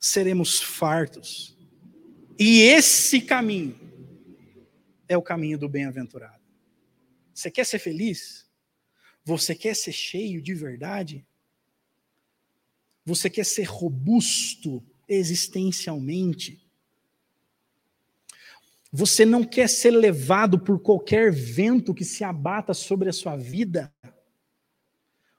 seremos 0.00 0.60
fartos. 0.60 1.54
E 2.38 2.62
esse 2.62 3.20
caminho 3.20 3.78
é 5.06 5.16
o 5.16 5.22
caminho 5.22 5.58
do 5.58 5.68
bem-aventurado. 5.68 6.42
Você 7.34 7.50
quer 7.50 7.64
ser 7.64 7.78
feliz? 7.78 8.48
Você 9.24 9.54
quer 9.54 9.74
ser 9.74 9.92
cheio 9.92 10.40
de 10.40 10.54
verdade? 10.54 11.26
Você 13.04 13.28
quer 13.28 13.44
ser 13.44 13.64
robusto 13.64 14.82
existencialmente? 15.06 16.63
Você 18.96 19.26
não 19.26 19.42
quer 19.42 19.68
ser 19.68 19.90
levado 19.90 20.56
por 20.56 20.78
qualquer 20.78 21.32
vento 21.32 21.92
que 21.92 22.04
se 22.04 22.22
abata 22.22 22.72
sobre 22.72 23.08
a 23.08 23.12
sua 23.12 23.34
vida. 23.34 23.92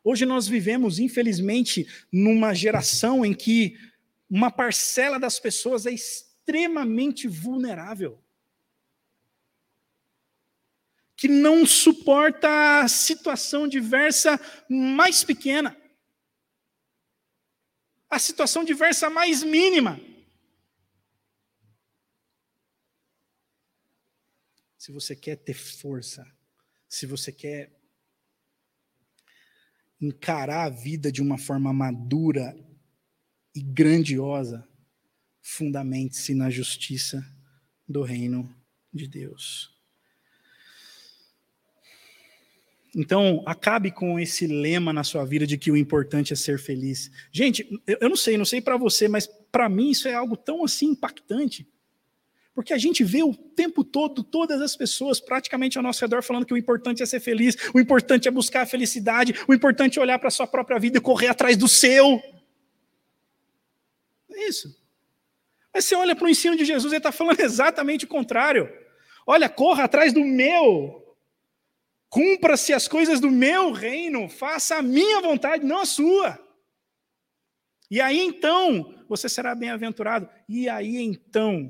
Hoje 0.04 0.26
nós 0.26 0.46
vivemos, 0.46 1.00
infelizmente, 1.00 1.88
numa 2.12 2.54
geração 2.54 3.26
em 3.26 3.34
que 3.34 3.78
uma 4.30 4.52
parcela 4.52 5.18
das 5.18 5.40
pessoas 5.40 5.86
é 5.86 5.92
extremamente 5.92 7.30
vulnerável. 7.30 8.22
Que 11.16 11.30
não 11.30 11.66
suporta 11.66 12.82
a 12.82 12.90
situação 12.90 13.70
diversa 13.70 14.38
mais 14.68 15.24
pequena. 15.24 15.78
A 18.10 18.20
situação 18.20 18.66
diversa 18.66 19.10
mais 19.10 19.44
mínima. 19.44 19.98
Se 24.86 24.92
você 24.92 25.16
quer 25.16 25.38
ter 25.38 25.56
força, 25.56 26.24
se 26.88 27.08
você 27.08 27.32
quer 27.32 27.76
encarar 30.00 30.66
a 30.66 30.70
vida 30.70 31.12
de 31.12 31.24
uma 31.24 31.40
forma 31.40 31.74
madura 31.74 32.56
e 33.56 33.64
grandiosa, 33.64 34.64
fundamente-se 35.42 36.36
na 36.36 36.52
justiça 36.52 37.26
do 37.90 38.04
reino 38.04 38.48
de 38.94 39.08
Deus. 39.08 39.76
Então, 42.96 43.42
acabe 43.48 43.90
com 43.90 44.20
esse 44.20 44.46
lema 44.46 44.94
na 44.94 45.04
sua 45.04 45.26
vida 45.26 45.48
de 45.48 45.58
que 45.58 45.72
o 45.72 45.78
importante 45.78 46.32
é 46.32 46.36
ser 46.36 46.60
feliz. 46.60 47.10
Gente, 47.32 47.68
eu 47.88 48.08
não 48.08 48.16
sei, 48.16 48.38
não 48.38 48.46
sei 48.46 48.62
para 48.62 48.78
você, 48.78 49.08
mas 49.08 49.26
para 49.52 49.68
mim 49.68 49.90
isso 49.90 50.08
é 50.08 50.14
algo 50.14 50.38
tão 50.38 50.64
assim 50.64 50.90
impactante. 50.90 51.68
Porque 52.56 52.74
a 52.74 52.78
gente 52.78 53.04
vê 53.04 53.22
o 53.22 53.36
tempo 53.36 53.84
todo 53.84 54.24
todas 54.24 54.62
as 54.62 54.78
pessoas 54.78 55.20
praticamente 55.20 55.78
ao 55.78 55.84
nosso 55.84 56.00
redor 56.00 56.24
falando 56.24 56.46
que 56.46 56.54
o 56.54 56.58
importante 56.58 57.04
é 57.04 57.06
ser 57.06 57.20
feliz, 57.20 57.58
o 57.74 57.80
importante 57.82 58.30
é 58.30 58.32
buscar 58.32 58.62
a 58.62 58.66
felicidade, 58.66 59.36
o 59.46 59.54
importante 59.54 60.00
é 60.00 60.02
olhar 60.02 60.18
para 60.18 60.30
a 60.30 60.32
sua 60.32 60.48
própria 60.48 60.80
vida 60.80 60.98
e 60.98 61.02
correr 61.02 61.28
atrás 61.28 61.58
do 61.58 61.68
seu. 61.68 62.24
É 64.32 64.48
isso. 64.48 64.74
Mas 65.74 65.84
você 65.84 65.96
olha 65.96 66.16
para 66.16 66.26
o 66.26 66.30
ensino 66.30 66.56
de 66.56 66.64
Jesus, 66.64 66.94
ele 66.94 67.00
está 67.00 67.12
falando 67.12 67.40
exatamente 67.44 68.06
o 68.06 68.08
contrário. 68.08 68.72
Olha, 69.28 69.50
corra 69.50 69.84
atrás 69.84 70.14
do 70.14 70.24
meu. 70.24 71.04
Cumpra-se 72.08 72.72
as 72.72 72.88
coisas 72.88 73.20
do 73.20 73.30
meu 73.30 73.74
reino, 73.74 74.30
faça 74.30 74.78
a 74.78 74.82
minha 74.82 75.20
vontade, 75.20 75.66
não 75.66 75.80
a 75.80 75.86
sua. 75.86 76.40
E 77.92 78.00
aí 78.00 78.18
então 78.18 78.96
você 79.10 79.28
será 79.28 79.54
bem-aventurado. 79.54 80.30
E 80.48 80.70
aí 80.70 80.96
então 80.96 81.70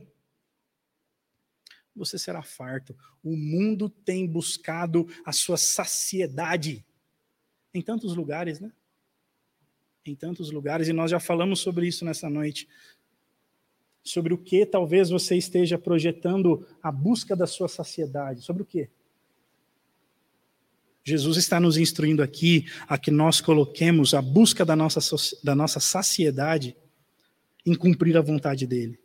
você 1.96 2.20
será 2.20 2.44
farto. 2.44 2.96
O 3.24 3.36
mundo 3.36 3.90
tem 3.90 4.28
buscado 4.28 5.08
a 5.26 5.32
sua 5.32 5.58
saciedade 5.58 6.86
em 7.74 7.82
tantos 7.82 8.16
lugares, 8.16 8.60
né? 8.60 8.72
Em 10.06 10.16
tantos 10.16 10.52
lugares, 10.52 10.88
e 10.88 10.94
nós 10.94 11.10
já 11.10 11.20
falamos 11.20 11.60
sobre 11.60 11.88
isso 11.88 12.06
nessa 12.06 12.30
noite. 12.30 12.68
Sobre 14.04 14.34
o 14.34 14.38
que 14.38 14.66
talvez 14.66 15.10
você 15.10 15.36
esteja 15.36 15.78
projetando 15.78 16.68
a 16.82 16.92
busca 16.92 17.36
da 17.36 17.48
sua 17.48 17.68
saciedade. 17.68 18.42
Sobre 18.42 18.62
o 18.62 18.66
que? 18.66 18.90
Jesus 21.04 21.38
está 21.38 21.60
nos 21.60 21.78
instruindo 21.78 22.24
aqui 22.24 22.66
a 22.88 22.98
que 22.98 23.12
nós 23.12 23.40
coloquemos 23.40 24.14
a 24.14 24.22
busca 24.22 24.66
da 24.66 24.76
nossa, 24.76 25.00
da 25.44 25.56
nossa 25.56 25.80
saciedade 25.80 26.76
em 27.66 27.76
cumprir 27.76 28.18
a 28.18 28.22
vontade 28.22 28.66
dele. 28.66 29.00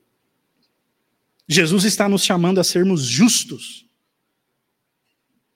Jesus 1.52 1.82
está 1.82 2.08
nos 2.08 2.24
chamando 2.24 2.60
a 2.60 2.64
sermos 2.64 3.02
justos. 3.02 3.84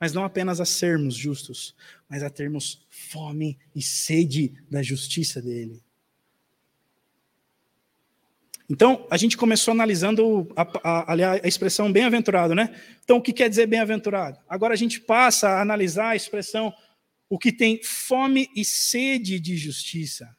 Mas 0.00 0.12
não 0.12 0.24
apenas 0.24 0.60
a 0.60 0.64
sermos 0.64 1.14
justos, 1.14 1.72
mas 2.08 2.24
a 2.24 2.28
termos 2.28 2.84
fome 2.90 3.56
e 3.76 3.80
sede 3.80 4.52
da 4.68 4.82
justiça 4.82 5.40
dele. 5.40 5.80
Então, 8.68 9.06
a 9.08 9.16
gente 9.16 9.36
começou 9.36 9.70
analisando 9.70 10.52
a, 10.56 11.12
a, 11.12 11.12
a 11.44 11.46
expressão 11.48 11.92
bem-aventurado, 11.92 12.56
né? 12.56 12.74
Então, 13.04 13.18
o 13.18 13.22
que 13.22 13.32
quer 13.32 13.48
dizer 13.48 13.68
bem-aventurado? 13.68 14.40
Agora 14.48 14.74
a 14.74 14.76
gente 14.76 15.00
passa 15.00 15.48
a 15.48 15.62
analisar 15.62 16.08
a 16.08 16.16
expressão 16.16 16.74
o 17.28 17.38
que 17.38 17.52
tem 17.52 17.80
fome 17.84 18.50
e 18.56 18.64
sede 18.64 19.38
de 19.38 19.56
justiça. 19.56 20.36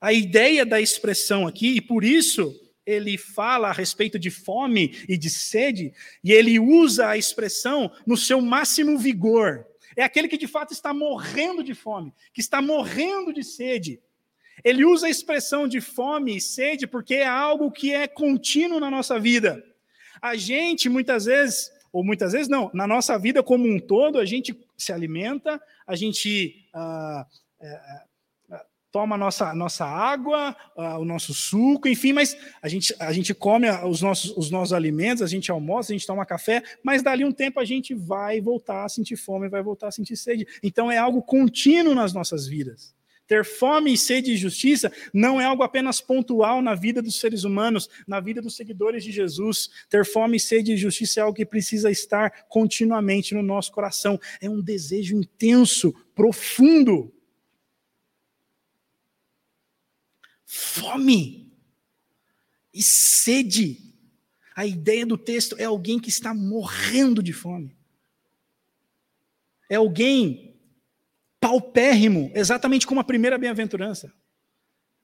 A 0.00 0.12
ideia 0.12 0.64
da 0.64 0.80
expressão 0.80 1.48
aqui, 1.48 1.78
e 1.78 1.80
por 1.80 2.04
isso 2.04 2.67
ele 2.88 3.18
fala 3.18 3.68
a 3.68 3.72
respeito 3.72 4.18
de 4.18 4.30
fome 4.30 5.04
e 5.06 5.18
de 5.18 5.28
sede, 5.28 5.92
e 6.24 6.32
ele 6.32 6.58
usa 6.58 7.08
a 7.08 7.18
expressão 7.18 7.92
no 8.06 8.16
seu 8.16 8.40
máximo 8.40 8.96
vigor. 8.96 9.66
É 9.94 10.02
aquele 10.02 10.26
que 10.26 10.38
de 10.38 10.46
fato 10.46 10.72
está 10.72 10.94
morrendo 10.94 11.62
de 11.62 11.74
fome, 11.74 12.14
que 12.32 12.40
está 12.40 12.62
morrendo 12.62 13.30
de 13.30 13.44
sede. 13.44 14.00
Ele 14.64 14.86
usa 14.86 15.06
a 15.06 15.10
expressão 15.10 15.68
de 15.68 15.82
fome 15.82 16.34
e 16.34 16.40
sede 16.40 16.86
porque 16.86 17.16
é 17.16 17.26
algo 17.26 17.70
que 17.70 17.92
é 17.92 18.08
contínuo 18.08 18.80
na 18.80 18.90
nossa 18.90 19.20
vida. 19.20 19.62
A 20.22 20.34
gente, 20.34 20.88
muitas 20.88 21.26
vezes, 21.26 21.70
ou 21.92 22.02
muitas 22.02 22.32
vezes 22.32 22.48
não, 22.48 22.70
na 22.72 22.86
nossa 22.86 23.18
vida 23.18 23.42
como 23.42 23.68
um 23.68 23.78
todo, 23.78 24.18
a 24.18 24.24
gente 24.24 24.58
se 24.78 24.94
alimenta, 24.94 25.60
a 25.86 25.94
gente 25.94 26.64
é, 27.60 28.02
toma 28.90 29.16
a 29.16 29.18
nossa, 29.18 29.54
nossa 29.54 29.84
água, 29.84 30.56
o 30.76 31.04
nosso 31.04 31.34
suco, 31.34 31.88
enfim, 31.88 32.12
mas 32.12 32.36
a 32.62 32.68
gente, 32.68 32.94
a 32.98 33.12
gente 33.12 33.34
come 33.34 33.68
os 33.70 34.00
nossos, 34.00 34.36
os 34.36 34.50
nossos 34.50 34.72
alimentos, 34.72 35.22
a 35.22 35.26
gente 35.26 35.50
almoça, 35.50 35.92
a 35.92 35.94
gente 35.94 36.06
toma 36.06 36.24
café, 36.24 36.62
mas 36.82 37.02
dali 37.02 37.24
um 37.24 37.32
tempo 37.32 37.60
a 37.60 37.64
gente 37.64 37.94
vai 37.94 38.40
voltar 38.40 38.84
a 38.84 38.88
sentir 38.88 39.16
fome, 39.16 39.48
vai 39.48 39.62
voltar 39.62 39.88
a 39.88 39.92
sentir 39.92 40.16
sede. 40.16 40.46
Então 40.62 40.90
é 40.90 40.96
algo 40.96 41.22
contínuo 41.22 41.94
nas 41.94 42.12
nossas 42.12 42.46
vidas. 42.46 42.96
Ter 43.26 43.44
fome 43.44 43.92
e 43.92 43.98
sede 43.98 44.30
de 44.30 44.38
justiça 44.38 44.90
não 45.12 45.38
é 45.38 45.44
algo 45.44 45.62
apenas 45.62 46.00
pontual 46.00 46.62
na 46.62 46.74
vida 46.74 47.02
dos 47.02 47.20
seres 47.20 47.44
humanos, 47.44 47.86
na 48.06 48.20
vida 48.20 48.40
dos 48.40 48.56
seguidores 48.56 49.04
de 49.04 49.12
Jesus. 49.12 49.68
Ter 49.90 50.06
fome 50.06 50.38
e 50.38 50.40
sede 50.40 50.74
de 50.74 50.78
justiça 50.78 51.20
é 51.20 51.22
algo 51.22 51.36
que 51.36 51.44
precisa 51.44 51.90
estar 51.90 52.46
continuamente 52.48 53.34
no 53.34 53.42
nosso 53.42 53.70
coração. 53.70 54.18
É 54.40 54.48
um 54.48 54.62
desejo 54.62 55.14
intenso, 55.14 55.94
profundo 56.14 57.12
fome 60.48 61.52
e 62.72 62.82
sede. 62.82 63.94
A 64.56 64.66
ideia 64.66 65.04
do 65.04 65.18
texto 65.18 65.54
é 65.58 65.64
alguém 65.64 66.00
que 66.00 66.08
está 66.08 66.32
morrendo 66.32 67.22
de 67.22 67.34
fome. 67.34 67.76
É 69.68 69.76
alguém 69.76 70.56
paupérrimo, 71.38 72.32
exatamente 72.34 72.86
como 72.86 72.98
a 72.98 73.04
primeira 73.04 73.36
bem-aventurança. 73.36 74.12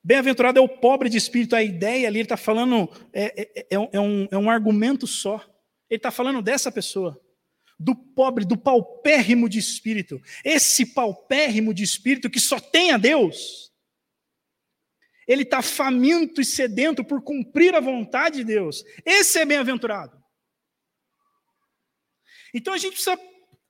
Bem-aventurado 0.03 0.59
é 0.59 0.63
o 0.63 0.69
pobre 0.69 1.09
de 1.09 1.19
espírito, 1.19 1.55
a 1.55 1.63
ideia 1.63 2.09
ali, 2.09 2.19
ele 2.19 2.25
está 2.25 2.37
falando, 2.37 2.91
é, 3.13 3.43
é, 3.43 3.67
é, 3.71 3.89
é, 3.93 4.01
um, 4.01 4.27
é 4.31 4.39
um 4.39 4.51
argumento 4.51 5.07
só. 5.07 5.37
Ele 5.89 5.99
está 5.99 6.11
falando 6.11 6.43
dessa 6.43 6.73
pessoa, 6.73 7.21
do 7.79 7.95
pobre, 7.95 8.45
do 8.45 8.57
paupérrimo 8.57 9.49
de 9.49 9.59
espírito. 9.59 10.21
Esse 10.43 10.87
paupérrimo 10.87 11.73
de 11.73 11.83
espírito 11.83 12.31
que 12.31 12.41
só 12.41 12.59
tem 12.59 12.91
a 12.91 12.97
Deus 12.97 13.74
ele 15.27 15.43
está 15.43 15.63
faminto 15.63 16.41
e 16.41 16.45
sedento 16.45 17.05
por 17.05 17.23
cumprir 17.23 17.75
a 17.75 17.81
vontade 17.81 18.39
de 18.39 18.45
Deus. 18.45 18.85
Esse 19.05 19.39
é 19.39 19.45
bem-aventurado. 19.45 20.23
Então 22.53 22.75
a 22.75 22.79
gente 22.79 22.93
precisa 22.93 23.19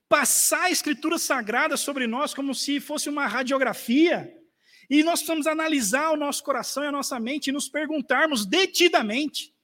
passar 0.08 0.64
a 0.64 0.70
escritura 0.70 1.18
sagrada 1.18 1.76
sobre 1.76 2.06
nós 2.06 2.34
como 2.34 2.54
se 2.54 2.80
fosse 2.80 3.08
uma 3.08 3.26
radiografia. 3.26 4.32
E 4.90 5.02
nós 5.02 5.20
precisamos 5.20 5.46
analisar 5.46 6.10
o 6.10 6.16
nosso 6.16 6.42
coração 6.44 6.84
e 6.84 6.88
a 6.88 6.92
nossa 6.92 7.18
mente 7.18 7.48
e 7.48 7.52
nos 7.52 7.68
perguntarmos 7.68 8.44
detidamente: 8.44 9.54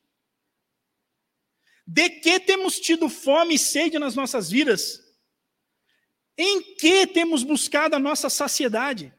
de 1.86 2.08
que 2.08 2.40
temos 2.40 2.78
tido 2.80 3.08
fome 3.08 3.56
e 3.56 3.58
sede 3.58 3.98
nas 3.98 4.14
nossas 4.14 4.50
vidas? 4.50 5.00
Em 6.38 6.74
que 6.76 7.06
temos 7.06 7.42
buscado 7.42 7.96
a 7.96 7.98
nossa 7.98 8.30
saciedade? 8.30 9.12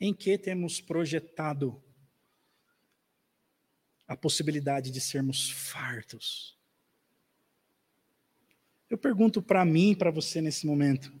Em 0.00 0.14
que 0.14 0.38
temos 0.38 0.80
projetado 0.80 1.82
a 4.08 4.16
possibilidade 4.16 4.90
de 4.90 5.00
sermos 5.00 5.50
fartos? 5.50 6.58
Eu 8.88 8.98
pergunto 8.98 9.40
para 9.42 9.64
mim 9.64 9.94
para 9.94 10.10
você 10.10 10.40
nesse 10.40 10.66
momento, 10.66 11.12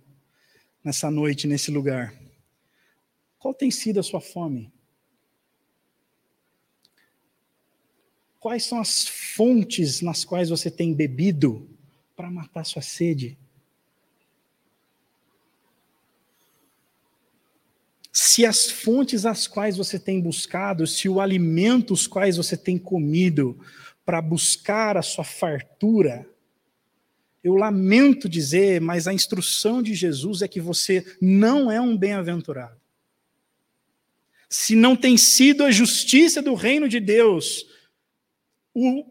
nessa 0.82 1.10
noite, 1.10 1.46
nesse 1.46 1.70
lugar: 1.70 2.12
qual 3.38 3.54
tem 3.54 3.70
sido 3.70 4.00
a 4.00 4.02
sua 4.02 4.20
fome? 4.20 4.72
Quais 8.40 8.64
são 8.64 8.80
as 8.80 9.06
fontes 9.06 10.00
nas 10.00 10.24
quais 10.24 10.48
você 10.48 10.70
tem 10.70 10.94
bebido 10.94 11.68
para 12.16 12.30
matar 12.30 12.64
sua 12.64 12.80
sede? 12.80 13.38
Se 18.40 18.46
as 18.46 18.70
fontes 18.70 19.26
às 19.26 19.46
quais 19.46 19.76
você 19.76 19.98
tem 19.98 20.18
buscado, 20.18 20.86
se 20.86 21.10
o 21.10 21.20
alimento 21.20 21.92
os 21.92 22.06
quais 22.06 22.38
você 22.38 22.56
tem 22.56 22.78
comido 22.78 23.60
para 24.02 24.22
buscar 24.22 24.96
a 24.96 25.02
sua 25.02 25.24
fartura, 25.24 26.26
eu 27.44 27.54
lamento 27.54 28.30
dizer, 28.30 28.80
mas 28.80 29.06
a 29.06 29.12
instrução 29.12 29.82
de 29.82 29.94
Jesus 29.94 30.40
é 30.40 30.48
que 30.48 30.58
você 30.58 31.04
não 31.20 31.70
é 31.70 31.78
um 31.82 31.94
bem-aventurado. 31.94 32.80
Se 34.48 34.74
não 34.74 34.96
tem 34.96 35.18
sido 35.18 35.62
a 35.62 35.70
justiça 35.70 36.40
do 36.40 36.54
reino 36.54 36.88
de 36.88 36.98
Deus 36.98 37.66
o, 38.72 39.04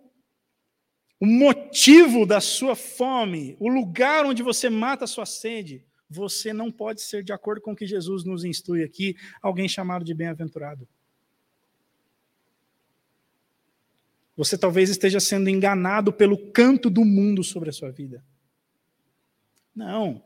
o 1.20 1.26
motivo 1.28 2.26
da 2.26 2.42
sua 2.42 2.76
fome, 2.76 3.56
o 3.60 3.70
lugar 3.70 4.26
onde 4.26 4.42
você 4.42 4.72
mata 4.72 5.06
a 5.06 5.08
sua 5.08 5.28
sede, 5.28 5.86
você 6.10 6.52
não 6.52 6.72
pode 6.72 7.02
ser, 7.02 7.24
de 7.24 7.32
acordo 7.32 7.62
com 7.62 7.74
o 7.74 7.76
que 7.76 7.86
Jesus 7.86 8.24
nos 8.24 8.44
instrui 8.44 8.84
aqui, 8.84 9.16
alguém 9.42 9.70
chamado 9.70 10.04
de 10.04 10.14
bem-aventurado. 10.14 10.88
Você 14.36 14.58
talvez 14.58 14.90
esteja 14.90 15.20
sendo 15.20 15.50
enganado 15.50 16.14
pelo 16.14 16.52
canto 16.52 16.90
do 16.90 17.04
mundo 17.04 17.44
sobre 17.44 17.70
a 17.70 17.74
sua 17.74 17.92
vida. 17.92 18.24
Não. 19.76 20.24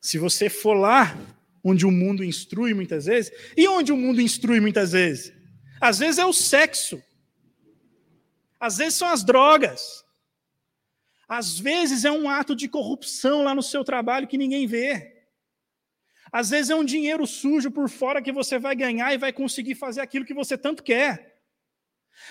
Se 0.00 0.18
você 0.18 0.50
for 0.50 0.74
lá 0.74 1.16
onde 1.62 1.86
o 1.86 1.90
mundo 1.90 2.24
instrui 2.24 2.74
muitas 2.74 3.06
vezes. 3.06 3.32
E 3.56 3.68
onde 3.68 3.92
o 3.92 3.96
mundo 3.96 4.20
instrui 4.20 4.60
muitas 4.60 4.92
vezes? 4.92 5.32
Às 5.80 5.98
vezes 5.98 6.18
é 6.18 6.26
o 6.26 6.32
sexo. 6.32 7.02
Às 8.58 8.78
vezes 8.78 8.94
são 8.94 9.08
as 9.08 9.24
drogas. 9.24 10.04
Às 11.28 11.58
vezes 11.58 12.04
é 12.06 12.10
um 12.10 12.28
ato 12.28 12.56
de 12.56 12.68
corrupção 12.68 13.42
lá 13.42 13.54
no 13.54 13.62
seu 13.62 13.84
trabalho 13.84 14.26
que 14.26 14.38
ninguém 14.38 14.66
vê. 14.66 15.14
Às 16.32 16.50
vezes 16.50 16.70
é 16.70 16.74
um 16.74 16.84
dinheiro 16.84 17.26
sujo 17.26 17.70
por 17.70 17.88
fora 17.88 18.22
que 18.22 18.32
você 18.32 18.58
vai 18.58 18.74
ganhar 18.74 19.12
e 19.12 19.18
vai 19.18 19.32
conseguir 19.32 19.74
fazer 19.74 20.00
aquilo 20.00 20.24
que 20.24 20.34
você 20.34 20.56
tanto 20.56 20.82
quer. 20.82 21.42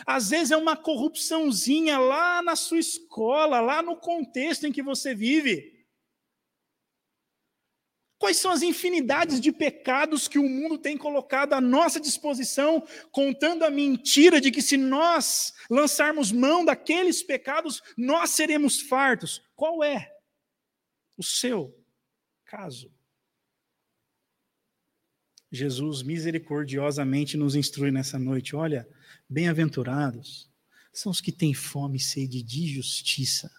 Às 0.05 0.29
vezes 0.29 0.51
é 0.51 0.57
uma 0.57 0.75
corrupçãozinha 0.75 1.97
lá 1.99 2.41
na 2.41 2.55
sua 2.55 2.79
escola, 2.79 3.60
lá 3.60 3.81
no 3.81 3.95
contexto 3.95 4.65
em 4.65 4.71
que 4.71 4.81
você 4.81 5.13
vive. 5.13 5.77
Quais 8.19 8.38
são 8.38 8.49
as 8.49 8.63
infinidades 8.63 9.39
de 9.39 9.51
pecados 9.51 10.27
que 10.27 10.39
o 10.39 10.49
mundo 10.49 10.77
tem 10.77 10.97
colocado 10.97 11.53
à 11.53 11.62
nossa 11.62 11.99
disposição, 11.99 12.86
contando 13.12 13.63
a 13.63 13.69
mentira 13.69 14.41
de 14.41 14.49
que 14.49 14.62
se 14.62 14.75
nós 14.75 15.53
lançarmos 15.69 16.32
mão 16.32 16.65
daqueles 16.65 17.21
pecados, 17.21 17.82
nós 17.95 18.32
seremos 18.32 18.82
fartos? 18.82 19.43
Qual 19.56 19.84
é 19.84 20.12
o 21.15 21.23
seu 21.23 21.77
caso? 22.43 22.91
Jesus 25.51 26.01
misericordiosamente 26.01 27.38
nos 27.38 27.56
instrui 27.56 27.91
nessa 27.91 28.17
noite: 28.17 28.56
olha, 28.56 28.89
bem-aventurados 29.30 30.49
são 30.91 31.12
os 31.12 31.21
que 31.21 31.32
têm 31.32 31.53
fome 31.53 31.97
e 31.97 32.01
sede 32.01 32.41
de 32.41 32.67
justiça, 32.67 33.51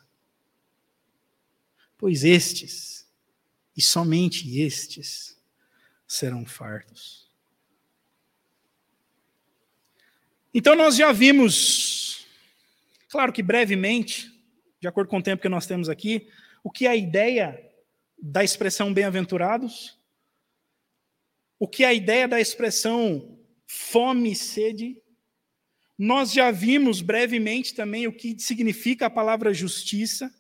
pois 1.97 2.25
estes 2.25 2.98
e 3.79 3.83
somente 3.83 4.61
estes 4.61 5.41
serão 6.05 6.45
fartos. 6.45 7.31
Então 10.53 10.75
nós 10.75 10.97
já 10.97 11.13
vimos, 11.13 12.27
claro 13.09 13.33
que 13.33 13.41
brevemente, 13.41 14.33
de 14.81 14.89
acordo 14.89 15.09
com 15.09 15.19
o 15.19 15.23
tempo 15.23 15.41
que 15.41 15.49
nós 15.49 15.65
temos 15.65 15.89
aqui, 15.89 16.29
o 16.65 16.73
que 16.73 16.87
é 16.87 16.91
a 16.91 16.97
ideia 16.97 17.73
da 18.21 18.43
expressão 18.43 18.93
bem-aventurados, 18.93 19.97
o 21.57 21.69
que 21.69 21.85
é 21.85 21.87
a 21.87 21.95
ideia 21.95 22.27
da 22.27 22.41
expressão 22.41 23.39
fome 23.65 24.33
e 24.33 24.37
sede. 24.37 25.01
Nós 25.97 26.33
já 26.33 26.51
vimos 26.51 27.01
brevemente 27.01 27.75
também 27.75 28.09
o 28.09 28.13
que 28.13 28.37
significa 28.41 29.07
a 29.07 29.11
palavra 29.11 29.55
justiça, 29.55 30.35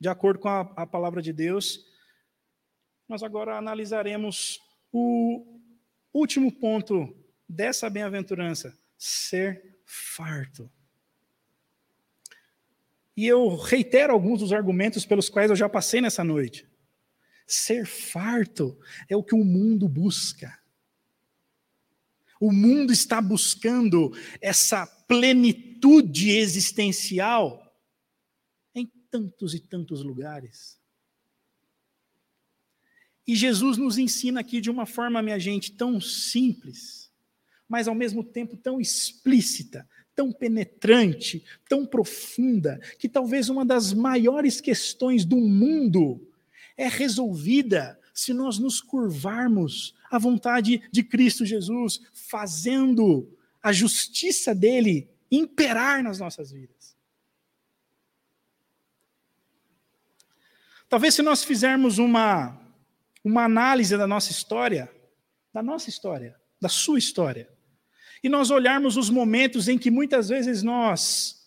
de 0.00 0.08
acordo 0.08 0.40
com 0.40 0.48
a, 0.48 0.60
a 0.74 0.86
palavra 0.86 1.20
de 1.20 1.34
Deus 1.34 1.87
nós 3.08 3.22
agora 3.22 3.56
analisaremos 3.56 4.60
o 4.92 5.60
último 6.12 6.52
ponto 6.52 7.16
dessa 7.48 7.88
bem-aventurança: 7.88 8.78
ser 8.96 9.80
farto. 9.84 10.70
E 13.16 13.26
eu 13.26 13.56
reitero 13.56 14.12
alguns 14.12 14.40
dos 14.40 14.52
argumentos 14.52 15.04
pelos 15.04 15.28
quais 15.28 15.50
eu 15.50 15.56
já 15.56 15.68
passei 15.68 16.00
nessa 16.00 16.22
noite. 16.22 16.68
Ser 17.46 17.86
farto 17.86 18.78
é 19.08 19.16
o 19.16 19.24
que 19.24 19.34
o 19.34 19.44
mundo 19.44 19.88
busca. 19.88 20.56
O 22.40 22.52
mundo 22.52 22.92
está 22.92 23.20
buscando 23.20 24.12
essa 24.40 24.86
plenitude 24.86 26.30
existencial 26.30 27.74
em 28.72 28.86
tantos 29.10 29.54
e 29.54 29.58
tantos 29.58 30.04
lugares. 30.04 30.77
E 33.28 33.36
Jesus 33.36 33.76
nos 33.76 33.98
ensina 33.98 34.40
aqui 34.40 34.58
de 34.58 34.70
uma 34.70 34.86
forma, 34.86 35.20
minha 35.20 35.38
gente, 35.38 35.72
tão 35.72 36.00
simples, 36.00 37.12
mas 37.68 37.86
ao 37.86 37.94
mesmo 37.94 38.24
tempo 38.24 38.56
tão 38.56 38.80
explícita, 38.80 39.86
tão 40.14 40.32
penetrante, 40.32 41.44
tão 41.68 41.84
profunda, 41.84 42.80
que 42.98 43.06
talvez 43.06 43.50
uma 43.50 43.66
das 43.66 43.92
maiores 43.92 44.62
questões 44.62 45.26
do 45.26 45.36
mundo 45.36 46.26
é 46.74 46.88
resolvida 46.88 48.00
se 48.14 48.32
nós 48.32 48.58
nos 48.58 48.80
curvarmos 48.80 49.94
à 50.10 50.18
vontade 50.18 50.88
de 50.90 51.02
Cristo 51.02 51.44
Jesus, 51.44 52.00
fazendo 52.14 53.30
a 53.62 53.74
justiça 53.74 54.54
dele 54.54 55.06
imperar 55.30 56.02
nas 56.02 56.18
nossas 56.18 56.50
vidas. 56.50 56.96
Talvez 60.88 61.14
se 61.14 61.20
nós 61.20 61.44
fizermos 61.44 61.98
uma 61.98 62.66
uma 63.28 63.44
análise 63.44 63.96
da 63.96 64.06
nossa 64.06 64.30
história, 64.30 64.90
da 65.52 65.62
nossa 65.62 65.90
história, 65.90 66.34
da 66.60 66.68
sua 66.68 66.98
história, 66.98 67.48
e 68.22 68.28
nós 68.28 68.50
olharmos 68.50 68.96
os 68.96 69.10
momentos 69.10 69.68
em 69.68 69.78
que 69.78 69.90
muitas 69.90 70.30
vezes 70.30 70.62
nós 70.62 71.46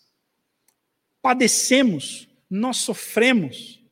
padecemos, 1.20 2.28
nós 2.48 2.78
sofremos, 2.78 3.84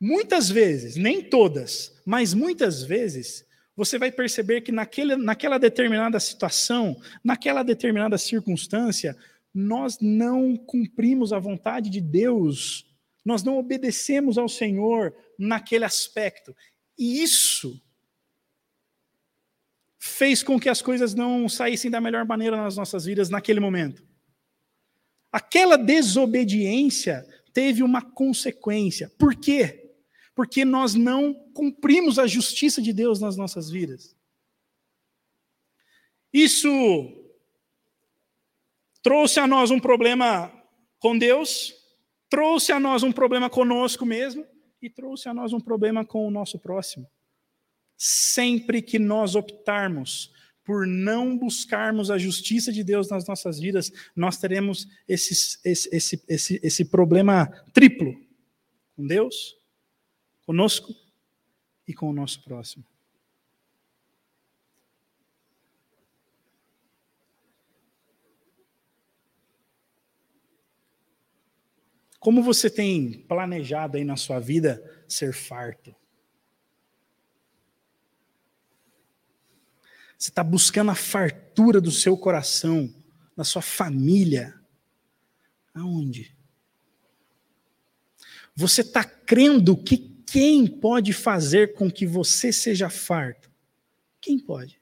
muitas 0.00 0.48
vezes, 0.48 0.96
nem 0.96 1.22
todas, 1.22 2.00
mas 2.06 2.32
muitas 2.32 2.82
vezes, 2.82 3.44
você 3.76 3.98
vai 3.98 4.12
perceber 4.12 4.60
que 4.60 4.70
naquele, 4.70 5.16
naquela 5.16 5.58
determinada 5.58 6.20
situação, 6.20 6.96
naquela 7.24 7.62
determinada 7.62 8.16
circunstância, 8.16 9.16
nós 9.52 9.98
não 10.00 10.56
cumprimos 10.56 11.32
a 11.32 11.38
vontade 11.38 11.90
de 11.90 12.00
Deus 12.00 12.86
nós 13.24 13.42
não 13.42 13.58
obedecemos 13.58 14.36
ao 14.36 14.48
Senhor 14.48 15.14
naquele 15.38 15.84
aspecto. 15.84 16.54
E 16.98 17.22
isso 17.22 17.80
fez 19.98 20.42
com 20.42 20.60
que 20.60 20.68
as 20.68 20.82
coisas 20.82 21.14
não 21.14 21.48
saíssem 21.48 21.90
da 21.90 22.00
melhor 22.00 22.26
maneira 22.26 22.56
nas 22.56 22.76
nossas 22.76 23.06
vidas 23.06 23.30
naquele 23.30 23.58
momento. 23.58 24.06
Aquela 25.32 25.76
desobediência 25.76 27.26
teve 27.52 27.82
uma 27.82 28.02
consequência. 28.02 29.10
Por 29.18 29.34
quê? 29.34 29.94
Porque 30.34 30.64
nós 30.64 30.94
não 30.94 31.32
cumprimos 31.54 32.18
a 32.18 32.26
justiça 32.26 32.82
de 32.82 32.92
Deus 32.92 33.18
nas 33.18 33.36
nossas 33.36 33.70
vidas. 33.70 34.14
Isso 36.32 36.70
trouxe 39.02 39.38
a 39.38 39.46
nós 39.46 39.70
um 39.70 39.78
problema 39.78 40.52
com 40.98 41.16
Deus, 41.16 41.72
trouxe 42.34 42.72
a 42.72 42.80
nós 42.80 43.04
um 43.04 43.12
problema 43.12 43.48
conosco 43.48 44.04
mesmo 44.04 44.44
e 44.82 44.90
trouxe 44.90 45.28
a 45.28 45.34
nós 45.34 45.52
um 45.52 45.60
problema 45.60 46.04
com 46.04 46.26
o 46.26 46.32
nosso 46.32 46.58
próximo. 46.58 47.08
Sempre 47.96 48.82
que 48.82 48.98
nós 48.98 49.36
optarmos 49.36 50.32
por 50.64 50.84
não 50.84 51.38
buscarmos 51.38 52.10
a 52.10 52.18
justiça 52.18 52.72
de 52.72 52.82
Deus 52.82 53.08
nas 53.08 53.24
nossas 53.28 53.60
vidas, 53.60 53.92
nós 54.16 54.36
teremos 54.36 54.88
esse, 55.06 55.60
esse, 55.64 55.88
esse, 55.94 56.24
esse, 56.26 56.60
esse 56.60 56.84
problema 56.86 57.46
triplo 57.72 58.20
com 58.96 59.06
Deus, 59.06 59.56
conosco 60.44 60.92
e 61.86 61.94
com 61.94 62.10
o 62.10 62.12
nosso 62.12 62.42
próximo. 62.42 62.84
Como 72.24 72.42
você 72.42 72.70
tem 72.70 73.12
planejado 73.28 73.98
aí 73.98 74.02
na 74.02 74.16
sua 74.16 74.40
vida 74.40 74.82
ser 75.06 75.34
farto? 75.34 75.94
Você 80.16 80.30
está 80.30 80.42
buscando 80.42 80.90
a 80.90 80.94
fartura 80.94 81.82
do 81.82 81.90
seu 81.90 82.16
coração, 82.16 82.90
da 83.36 83.44
sua 83.44 83.60
família. 83.60 84.58
Aonde? 85.74 86.34
Você 88.56 88.80
está 88.80 89.04
crendo 89.04 89.76
que 89.76 89.98
quem 90.26 90.66
pode 90.66 91.12
fazer 91.12 91.74
com 91.74 91.90
que 91.90 92.06
você 92.06 92.50
seja 92.50 92.88
farto? 92.88 93.52
Quem 94.18 94.38
pode? 94.38 94.80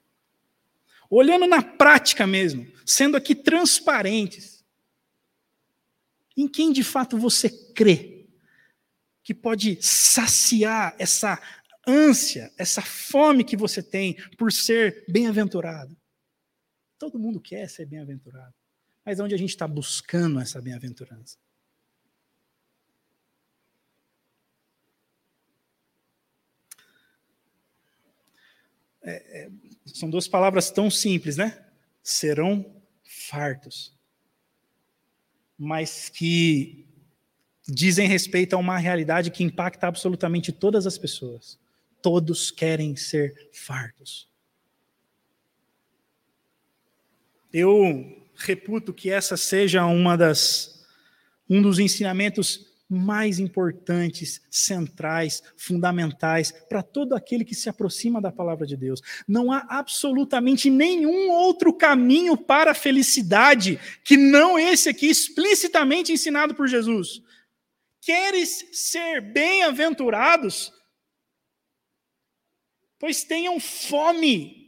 Olhando 1.11 1.49
na 1.49 1.61
prática 1.61 2.25
mesmo, 2.25 2.71
sendo 2.87 3.17
aqui 3.17 3.35
transparentes. 3.35 4.52
Em 6.37 6.49
quem 6.49 6.73
de 6.73 6.83
fato 6.83 7.19
você 7.19 7.49
crê 7.75 8.27
que 9.23 9.35
pode 9.35 9.79
saciar 9.81 10.95
essa 10.99 11.41
ânsia, 11.87 12.53
essa 12.57 12.83
fome 12.83 13.45
que 13.45 13.57
você 13.57 13.83
tem 13.83 14.17
por 14.37 14.53
ser 14.53 15.05
bem-aventurado? 15.09 15.97
Todo 16.99 17.19
mundo 17.19 17.41
quer 17.41 17.69
ser 17.69 17.87
bem-aventurado. 17.87 18.55
Mas 19.05 19.19
onde 19.19 19.35
a 19.35 19.39
gente 19.39 19.51
está 19.51 19.67
buscando 19.67 20.41
essa 20.41 20.61
bem-aventurança? 20.61 21.37
É, 29.05 29.47
é, 29.47 29.51
são 29.87 30.09
duas 30.09 30.29
palavras 30.29 30.71
tão 30.71 30.89
simples, 30.89 31.37
né? 31.37 31.69
Serão 32.03 32.81
fartos 33.29 33.93
mas 35.65 36.09
que 36.09 36.85
dizem 37.69 38.09
respeito 38.09 38.55
a 38.55 38.59
uma 38.59 38.77
realidade 38.79 39.31
que 39.31 39.45
impacta 39.45 39.87
absolutamente 39.87 40.51
todas 40.51 40.89
as 40.89 40.99
pessoas. 40.99 41.57
todos 42.03 42.51
querem 42.51 42.97
ser 42.97 43.49
fartos. 43.53 44.29
Eu 47.53 48.27
reputo 48.35 48.93
que 48.93 49.09
essa 49.09 49.37
seja 49.37 49.87
uma 49.87 50.17
das 50.17 50.85
um 51.49 51.63
dos 51.63 51.79
ensinamentos 51.79 52.72
mais 52.93 53.39
importantes, 53.39 54.41
centrais, 54.51 55.43
fundamentais 55.57 56.53
para 56.69 56.83
todo 56.83 57.15
aquele 57.15 57.45
que 57.45 57.55
se 57.55 57.69
aproxima 57.69 58.21
da 58.21 58.31
palavra 58.31 58.67
de 58.67 58.77
Deus. 58.77 59.01
Não 59.27 59.51
há 59.51 59.65
absolutamente 59.69 60.69
nenhum 60.69 61.31
outro 61.31 61.73
caminho 61.73 62.37
para 62.37 62.73
a 62.73 62.75
felicidade 62.75 63.81
que 64.05 64.17
não 64.17 64.59
esse 64.59 64.89
aqui 64.89 65.07
explicitamente 65.07 66.13
ensinado 66.13 66.55
por 66.55 66.69
Jesus. 66.69 67.23
Queres 68.01 68.69
ser 68.73 69.21
bem-aventurados? 69.21 70.73
Pois 72.99 73.25
tenham 73.25 73.59
fome 73.59 74.62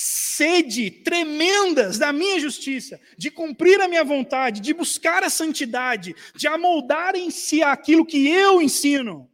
sede 0.00 0.90
tremendas 0.90 1.98
da 1.98 2.12
minha 2.12 2.38
justiça, 2.38 3.00
de 3.16 3.32
cumprir 3.32 3.80
a 3.80 3.88
minha 3.88 4.04
vontade, 4.04 4.60
de 4.60 4.72
buscar 4.72 5.24
a 5.24 5.30
santidade, 5.30 6.14
de 6.36 6.46
amoldarem-se 6.46 7.62
aquilo 7.64 8.06
que 8.06 8.28
eu 8.28 8.62
ensino. 8.62 9.28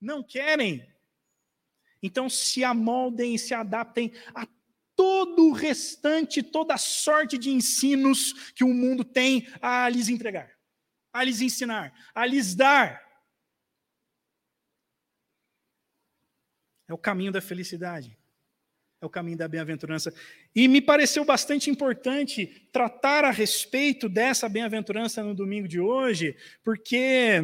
Não 0.00 0.22
querem. 0.22 0.88
Então 2.00 2.30
se 2.30 2.62
amoldem 2.62 3.34
e 3.34 3.38
se 3.38 3.52
adaptem 3.52 4.12
a 4.32 4.46
todo 4.94 5.48
o 5.48 5.52
restante, 5.52 6.40
toda 6.40 6.74
a 6.74 6.78
sorte 6.78 7.36
de 7.36 7.50
ensinos 7.50 8.52
que 8.52 8.62
o 8.62 8.72
mundo 8.72 9.02
tem 9.02 9.48
a 9.60 9.88
lhes 9.88 10.08
entregar, 10.08 10.56
a 11.12 11.24
lhes 11.24 11.40
ensinar, 11.40 11.92
a 12.14 12.24
lhes 12.24 12.54
dar. 12.54 13.04
É 16.86 16.94
o 16.94 16.98
caminho 16.98 17.32
da 17.32 17.40
felicidade 17.40 18.16
é 19.00 19.06
o 19.06 19.10
caminho 19.10 19.36
da 19.36 19.46
bem-aventurança. 19.46 20.12
E 20.54 20.66
me 20.66 20.80
pareceu 20.80 21.24
bastante 21.24 21.68
importante 21.68 22.68
tratar 22.72 23.24
a 23.24 23.30
respeito 23.30 24.08
dessa 24.08 24.48
bem-aventurança 24.48 25.22
no 25.22 25.34
domingo 25.34 25.68
de 25.68 25.78
hoje, 25.78 26.36
porque 26.64 27.42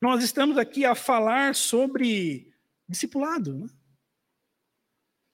nós 0.00 0.24
estamos 0.24 0.56
aqui 0.56 0.84
a 0.84 0.94
falar 0.94 1.54
sobre 1.54 2.52
discipulado. 2.88 3.58
Né? 3.58 3.66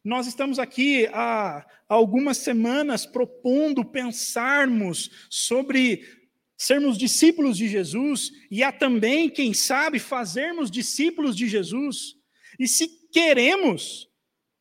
Nós 0.04 0.26
estamos 0.26 0.58
aqui 0.58 1.06
há 1.12 1.64
algumas 1.88 2.38
semanas 2.38 3.06
propondo 3.06 3.84
pensarmos 3.84 5.28
sobre 5.28 6.18
sermos 6.56 6.98
discípulos 6.98 7.56
de 7.56 7.68
Jesus 7.68 8.32
e 8.50 8.62
há 8.62 8.72
também, 8.72 9.30
quem 9.30 9.54
sabe, 9.54 9.98
fazermos 9.98 10.70
discípulos 10.70 11.36
de 11.36 11.48
Jesus. 11.48 12.16
E 12.58 12.66
se 12.66 12.88
queremos 13.12 14.10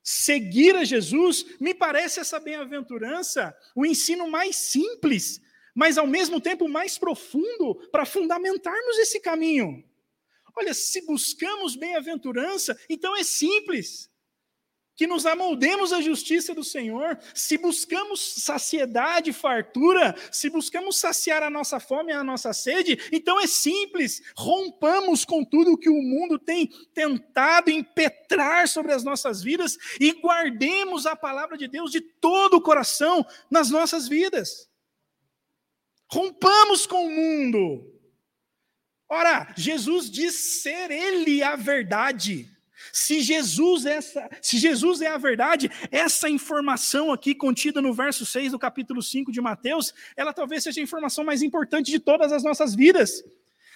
seguir 0.04 0.76
a 0.76 0.84
Jesus, 0.84 1.46
me 1.60 1.74
parece 1.74 2.20
essa 2.20 2.40
bem-aventurança 2.40 3.56
o 3.76 3.86
ensino 3.86 4.30
mais 4.30 4.56
simples, 4.56 5.42
mas 5.76 5.98
ao 5.98 6.08
mesmo 6.08 6.42
tempo 6.42 6.68
mais 6.68 6.98
profundo 6.98 7.76
para 7.92 8.06
fundamentarmos 8.06 8.98
esse 8.98 9.20
caminho. 9.20 9.84
Olha, 10.56 10.74
se 10.74 11.06
buscamos 11.06 11.76
bem-aventurança, 11.76 12.78
então 12.90 13.16
é 13.16 13.24
simples 13.24 14.09
que 15.00 15.08
nos 15.08 15.26
amoldemos 15.26 15.94
à 15.94 16.02
justiça 16.02 16.54
do 16.54 16.62
Senhor, 16.62 17.18
se 17.34 17.58
buscamos 17.58 18.20
saciedade, 18.20 19.32
fartura, 19.32 20.14
se 20.30 20.50
buscamos 20.50 21.00
saciar 21.00 21.42
a 21.42 21.50
nossa 21.50 21.80
fome 21.80 22.12
e 22.12 22.16
a 22.16 22.22
nossa 22.22 22.52
sede, 22.52 23.00
então 23.10 23.40
é 23.40 23.48
simples, 23.48 24.22
rompamos 24.36 25.24
com 25.24 25.46
tudo 25.46 25.78
que 25.78 25.88
o 25.88 26.02
mundo 26.02 26.38
tem 26.38 26.68
tentado 26.94 27.72
impetrar 27.72 28.68
sobre 28.68 28.92
as 28.92 29.02
nossas 29.02 29.42
vidas 29.42 29.78
e 30.02 30.12
guardemos 30.12 31.06
a 31.06 31.16
palavra 31.16 31.58
de 31.58 31.70
Deus 31.70 31.92
de 31.92 32.02
todo 32.02 32.56
o 32.56 32.62
coração 32.62 33.26
nas 33.50 33.70
nossas 33.70 34.06
vidas. 34.06 34.70
Rompamos 36.12 36.86
com 36.86 37.06
o 37.06 37.10
mundo. 37.10 37.90
Ora, 39.08 39.54
Jesus 39.56 40.12
diz 40.12 40.36
ser 40.62 40.92
Ele 40.92 41.42
a 41.42 41.56
verdade. 41.56 42.54
Se 42.91 43.21
Jesus, 43.21 43.86
é 43.86 43.93
essa, 43.93 44.30
se 44.41 44.58
Jesus 44.58 45.02
é 45.02 45.08
a 45.08 45.17
verdade, 45.17 45.69
essa 45.91 46.30
informação 46.30 47.12
aqui 47.12 47.36
contida 47.36 47.82
no 47.82 47.93
verso 47.93 48.25
6 48.25 48.52
do 48.52 48.60
capítulo 48.60 49.02
5 49.02 49.32
de 49.32 49.41
Mateus, 49.41 49.93
ela 50.15 50.34
talvez 50.34 50.63
seja 50.63 50.80
a 50.80 50.84
informação 50.84 51.23
mais 51.23 51.41
importante 51.41 51.91
de 51.91 51.99
todas 51.99 52.32
as 52.32 52.43
nossas 52.43 52.75
vidas. 52.75 53.23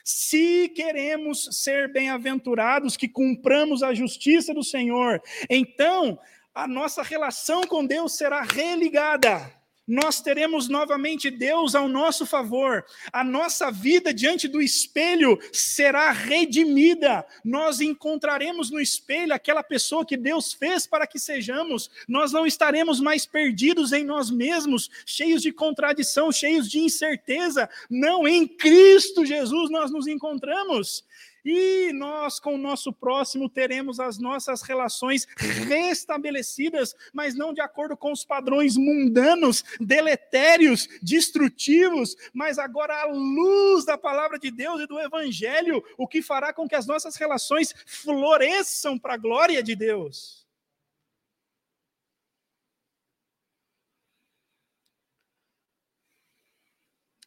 Se 0.03 0.69
queremos 0.75 1.47
ser 1.51 1.91
bem-aventurados, 1.91 2.97
que 2.97 3.07
cumpramos 3.07 3.81
a 3.83 3.93
justiça 3.93 4.53
do 4.53 4.63
Senhor, 4.63 5.21
então 5.49 6.19
a 6.53 6.67
nossa 6.67 7.01
relação 7.01 7.63
com 7.63 7.85
Deus 7.85 8.17
será 8.17 8.41
religada 8.41 9.62
nós 9.87 10.21
teremos 10.21 10.69
novamente 10.69 11.29
Deus 11.29 11.75
ao 11.75 11.87
nosso 11.87 12.25
favor, 12.25 12.85
a 13.11 13.23
nossa 13.23 13.69
vida 13.69 14.13
diante 14.13 14.47
do 14.47 14.61
espelho 14.61 15.37
será 15.51 16.11
redimida, 16.11 17.25
nós 17.43 17.81
encontraremos 17.81 18.69
no 18.69 18.79
espelho 18.79 19.33
aquela 19.33 19.63
pessoa 19.63 20.05
que 20.05 20.15
Deus 20.15 20.53
fez 20.53 20.87
para 20.87 21.05
que 21.05 21.19
sejamos, 21.19 21.91
nós 22.07 22.31
não 22.31 22.45
estaremos 22.45 22.99
mais 22.99 23.25
perdidos 23.25 23.91
em 23.91 24.03
nós 24.03 24.29
mesmos, 24.29 24.89
cheios 25.05 25.41
de 25.41 25.51
contradição, 25.51 26.31
cheios 26.31 26.69
de 26.69 26.79
incerteza, 26.79 27.69
não, 27.89 28.27
em 28.27 28.47
Cristo 28.47 29.25
Jesus 29.25 29.69
nós 29.69 29.91
nos 29.91 30.07
encontramos. 30.07 31.03
E 31.45 31.91
nós, 31.93 32.39
com 32.39 32.55
o 32.55 32.57
nosso 32.57 32.93
próximo, 32.93 33.49
teremos 33.49 33.99
as 33.99 34.17
nossas 34.17 34.61
relações 34.61 35.27
restabelecidas, 35.37 36.95
mas 37.11 37.35
não 37.35 37.53
de 37.53 37.59
acordo 37.59 37.97
com 37.97 38.11
os 38.11 38.23
padrões 38.23 38.77
mundanos, 38.77 39.63
deletérios, 39.79 40.87
destrutivos, 41.01 42.15
mas 42.33 42.57
agora 42.57 43.01
à 43.01 43.05
luz 43.05 43.83
da 43.85 43.97
palavra 43.97 44.39
de 44.39 44.49
Deus 44.49 44.81
e 44.81 44.87
do 44.87 44.99
Evangelho, 44.99 45.83
o 45.97 46.07
que 46.07 46.21
fará 46.21 46.53
com 46.53 46.67
que 46.67 46.75
as 46.75 46.87
nossas 46.87 47.15
relações 47.15 47.73
floresçam 47.85 48.97
para 48.97 49.15
a 49.15 49.17
glória 49.17 49.61
de 49.61 49.75
Deus. 49.75 50.43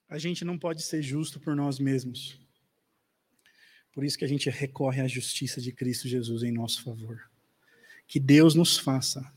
A 0.09 0.18
gente 0.18 0.44
não 0.44 0.57
pode 0.57 0.83
ser 0.83 1.02
justo 1.02 1.40
por 1.40 1.57
nós 1.57 1.79
mesmos. 1.81 2.46
Por 3.97 4.05
isso 4.05 4.19
que 4.19 4.27
a 4.27 4.29
gente 4.29 4.51
recorre 4.51 5.01
à 5.01 5.09
justiça 5.09 5.59
de 5.59 5.73
Cristo 5.73 6.07
Jesus 6.07 6.43
em 6.43 6.53
nosso 6.53 6.83
favor. 6.83 7.31
Que 8.07 8.21
Deus 8.21 8.55
nos 8.55 8.77
faça 8.77 9.33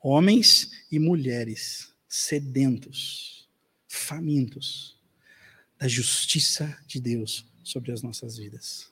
homens 0.00 0.86
e 0.90 0.98
mulheres 0.98 1.94
sedentos, 2.08 3.46
famintos 3.86 4.98
da 5.78 5.86
justiça 5.86 6.82
de 6.86 6.98
Deus 6.98 7.44
sobre 7.62 7.92
as 7.92 8.00
nossas 8.00 8.38
vidas. 8.38 8.90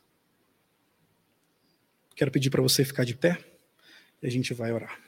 Quero 2.15 2.31
pedir 2.31 2.51
para 2.51 2.61
você 2.61 2.85
ficar 2.85 3.05
de 3.05 3.15
pé 3.15 3.43
e 4.23 4.27
a 4.27 4.31
gente 4.31 4.53
vai 4.53 4.71
orar. 4.73 5.08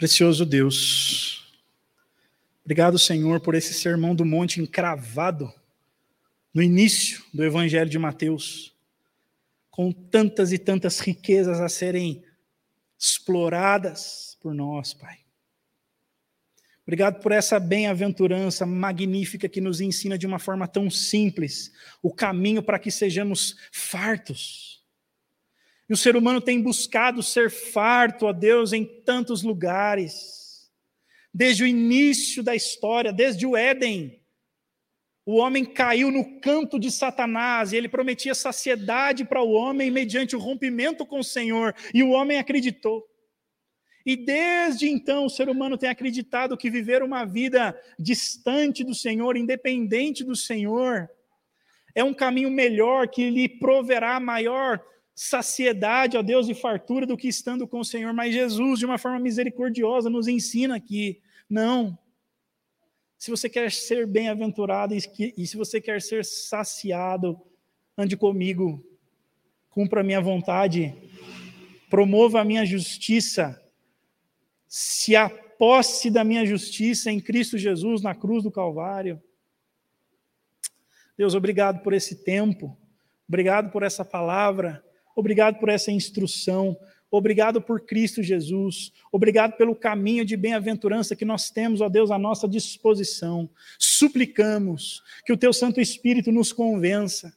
Precioso 0.00 0.46
Deus, 0.46 1.46
obrigado, 2.64 2.98
Senhor, 2.98 3.38
por 3.38 3.54
esse 3.54 3.74
sermão 3.74 4.14
do 4.14 4.24
monte 4.24 4.58
encravado 4.58 5.52
no 6.54 6.62
início 6.62 7.22
do 7.34 7.44
Evangelho 7.44 7.90
de 7.90 7.98
Mateus, 7.98 8.74
com 9.70 9.92
tantas 9.92 10.52
e 10.52 10.58
tantas 10.58 11.00
riquezas 11.00 11.60
a 11.60 11.68
serem 11.68 12.24
exploradas 12.98 14.38
por 14.40 14.54
nós, 14.54 14.94
Pai. 14.94 15.18
Obrigado 16.84 17.20
por 17.20 17.30
essa 17.30 17.60
bem-aventurança 17.60 18.64
magnífica 18.64 19.50
que 19.50 19.60
nos 19.60 19.82
ensina 19.82 20.16
de 20.16 20.26
uma 20.26 20.38
forma 20.38 20.66
tão 20.66 20.90
simples 20.90 21.74
o 22.02 22.10
caminho 22.10 22.62
para 22.62 22.78
que 22.78 22.90
sejamos 22.90 23.54
fartos 23.70 24.79
e 25.90 25.92
o 25.92 25.96
ser 25.96 26.14
humano 26.14 26.40
tem 26.40 26.62
buscado 26.62 27.20
ser 27.20 27.50
farto 27.50 28.28
a 28.28 28.32
Deus 28.32 28.72
em 28.72 28.84
tantos 28.84 29.42
lugares. 29.42 30.70
Desde 31.34 31.64
o 31.64 31.66
início 31.66 32.44
da 32.44 32.54
história, 32.54 33.12
desde 33.12 33.44
o 33.44 33.56
Éden, 33.56 34.22
o 35.26 35.34
homem 35.34 35.64
caiu 35.64 36.12
no 36.12 36.40
canto 36.40 36.78
de 36.78 36.92
Satanás 36.92 37.72
e 37.72 37.76
ele 37.76 37.88
prometia 37.88 38.36
saciedade 38.36 39.24
para 39.24 39.42
o 39.42 39.50
homem 39.50 39.90
mediante 39.90 40.36
o 40.36 40.38
rompimento 40.38 41.04
com 41.04 41.18
o 41.18 41.24
Senhor, 41.24 41.74
e 41.92 42.04
o 42.04 42.10
homem 42.10 42.38
acreditou. 42.38 43.04
E 44.06 44.14
desde 44.14 44.88
então 44.88 45.26
o 45.26 45.30
ser 45.30 45.48
humano 45.48 45.76
tem 45.76 45.90
acreditado 45.90 46.56
que 46.56 46.70
viver 46.70 47.02
uma 47.02 47.24
vida 47.24 47.76
distante 47.98 48.84
do 48.84 48.94
Senhor, 48.94 49.36
independente 49.36 50.22
do 50.22 50.36
Senhor, 50.36 51.10
é 51.96 52.04
um 52.04 52.14
caminho 52.14 52.48
melhor 52.48 53.08
que 53.08 53.28
lhe 53.28 53.48
proverá 53.48 54.20
maior 54.20 54.80
saciedade, 55.22 56.16
ó 56.16 56.22
Deus, 56.22 56.48
e 56.48 56.54
fartura 56.54 57.06
do 57.06 57.14
que 57.14 57.28
estando 57.28 57.68
com 57.68 57.80
o 57.80 57.84
Senhor. 57.84 58.10
Mas 58.14 58.32
Jesus, 58.32 58.78
de 58.78 58.86
uma 58.86 58.96
forma 58.96 59.18
misericordiosa, 59.18 60.08
nos 60.08 60.26
ensina 60.26 60.76
aqui: 60.76 61.20
não. 61.48 61.98
Se 63.18 63.30
você 63.30 63.46
quer 63.46 63.70
ser 63.70 64.06
bem-aventurado 64.06 64.94
e 64.94 65.46
se 65.46 65.56
você 65.58 65.78
quer 65.78 66.00
ser 66.00 66.24
saciado, 66.24 67.38
ande 67.98 68.16
comigo, 68.16 68.82
cumpra 69.68 70.00
a 70.00 70.02
minha 70.02 70.22
vontade, 70.22 70.96
promova 71.90 72.40
a 72.40 72.44
minha 72.44 72.64
justiça, 72.64 73.62
se 74.66 75.14
a 75.14 75.28
posse 75.28 76.08
da 76.10 76.24
minha 76.24 76.46
justiça 76.46 77.12
em 77.12 77.20
Cristo 77.20 77.58
Jesus 77.58 78.00
na 78.00 78.14
cruz 78.14 78.42
do 78.42 78.50
Calvário. 78.50 79.22
Deus, 81.14 81.34
obrigado 81.34 81.82
por 81.82 81.92
esse 81.92 82.24
tempo, 82.24 82.74
obrigado 83.28 83.70
por 83.70 83.82
essa 83.82 84.02
palavra, 84.02 84.82
obrigado 85.14 85.58
por 85.58 85.68
essa 85.68 85.90
instrução, 85.90 86.76
obrigado 87.10 87.60
por 87.60 87.80
Cristo 87.80 88.22
Jesus, 88.22 88.92
obrigado 89.10 89.56
pelo 89.56 89.74
caminho 89.74 90.24
de 90.24 90.36
bem-aventurança 90.36 91.16
que 91.16 91.24
nós 91.24 91.50
temos, 91.50 91.80
ó 91.80 91.88
Deus, 91.88 92.10
à 92.10 92.18
nossa 92.18 92.48
disposição. 92.48 93.48
Suplicamos 93.78 95.02
que 95.24 95.32
o 95.32 95.36
Teu 95.36 95.52
Santo 95.52 95.80
Espírito 95.80 96.30
nos 96.30 96.52
convença. 96.52 97.34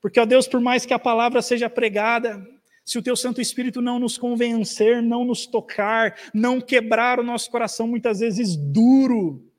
Porque, 0.00 0.18
ó 0.18 0.24
Deus, 0.24 0.48
por 0.48 0.60
mais 0.60 0.84
que 0.84 0.92
a 0.92 0.98
palavra 0.98 1.40
seja 1.40 1.70
pregada, 1.70 2.44
se 2.84 2.98
o 2.98 3.02
teu 3.02 3.14
Santo 3.14 3.40
Espírito 3.40 3.80
não 3.80 3.98
nos 3.98 4.18
convencer, 4.18 5.00
não 5.00 5.24
nos 5.24 5.46
tocar, 5.46 6.16
não 6.34 6.60
quebrar 6.60 7.20
o 7.20 7.22
nosso 7.22 7.50
coração 7.50 7.86
muitas 7.86 8.18
vezes 8.18 8.56
duro, 8.56 9.51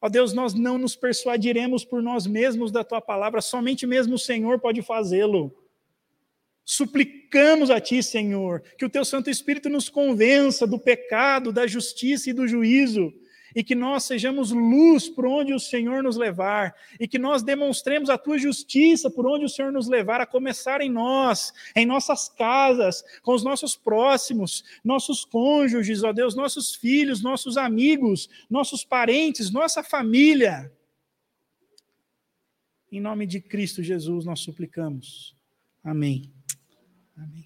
ó 0.00 0.08
Deus, 0.08 0.32
nós 0.32 0.54
não 0.54 0.78
nos 0.78 0.96
persuadiremos 0.96 1.84
por 1.84 2.02
nós 2.02 2.26
mesmos 2.26 2.70
da 2.70 2.84
tua 2.84 3.00
palavra, 3.00 3.40
somente 3.40 3.86
mesmo 3.86 4.14
o 4.14 4.18
Senhor 4.18 4.58
pode 4.58 4.82
fazê-lo. 4.82 5.54
Suplicamos 6.64 7.70
a 7.70 7.80
ti, 7.80 8.02
Senhor, 8.02 8.62
que 8.76 8.84
o 8.84 8.90
teu 8.90 9.04
Santo 9.04 9.30
Espírito 9.30 9.68
nos 9.68 9.88
convença 9.88 10.66
do 10.66 10.78
pecado, 10.78 11.52
da 11.52 11.66
justiça 11.66 12.30
e 12.30 12.32
do 12.32 12.48
juízo 12.48 13.12
e 13.56 13.64
que 13.64 13.74
nós 13.74 14.04
sejamos 14.04 14.50
luz 14.50 15.08
por 15.08 15.24
onde 15.24 15.54
o 15.54 15.58
Senhor 15.58 16.02
nos 16.02 16.18
levar, 16.18 16.76
e 17.00 17.08
que 17.08 17.18
nós 17.18 17.42
demonstremos 17.42 18.10
a 18.10 18.18
tua 18.18 18.36
justiça 18.36 19.10
por 19.10 19.26
onde 19.26 19.46
o 19.46 19.48
Senhor 19.48 19.72
nos 19.72 19.88
levar, 19.88 20.20
a 20.20 20.26
começar 20.26 20.82
em 20.82 20.90
nós, 20.90 21.54
em 21.74 21.86
nossas 21.86 22.28
casas, 22.28 23.02
com 23.22 23.32
os 23.32 23.42
nossos 23.42 23.74
próximos, 23.74 24.62
nossos 24.84 25.24
cônjuges, 25.24 26.02
ó 26.04 26.12
Deus, 26.12 26.36
nossos 26.36 26.74
filhos, 26.74 27.22
nossos 27.22 27.56
amigos, 27.56 28.28
nossos 28.50 28.84
parentes, 28.84 29.50
nossa 29.50 29.82
família. 29.82 30.70
Em 32.92 33.00
nome 33.00 33.26
de 33.26 33.40
Cristo 33.40 33.82
Jesus 33.82 34.26
nós 34.26 34.40
suplicamos. 34.40 35.34
Amém. 35.82 36.30
Amém. 37.16 37.45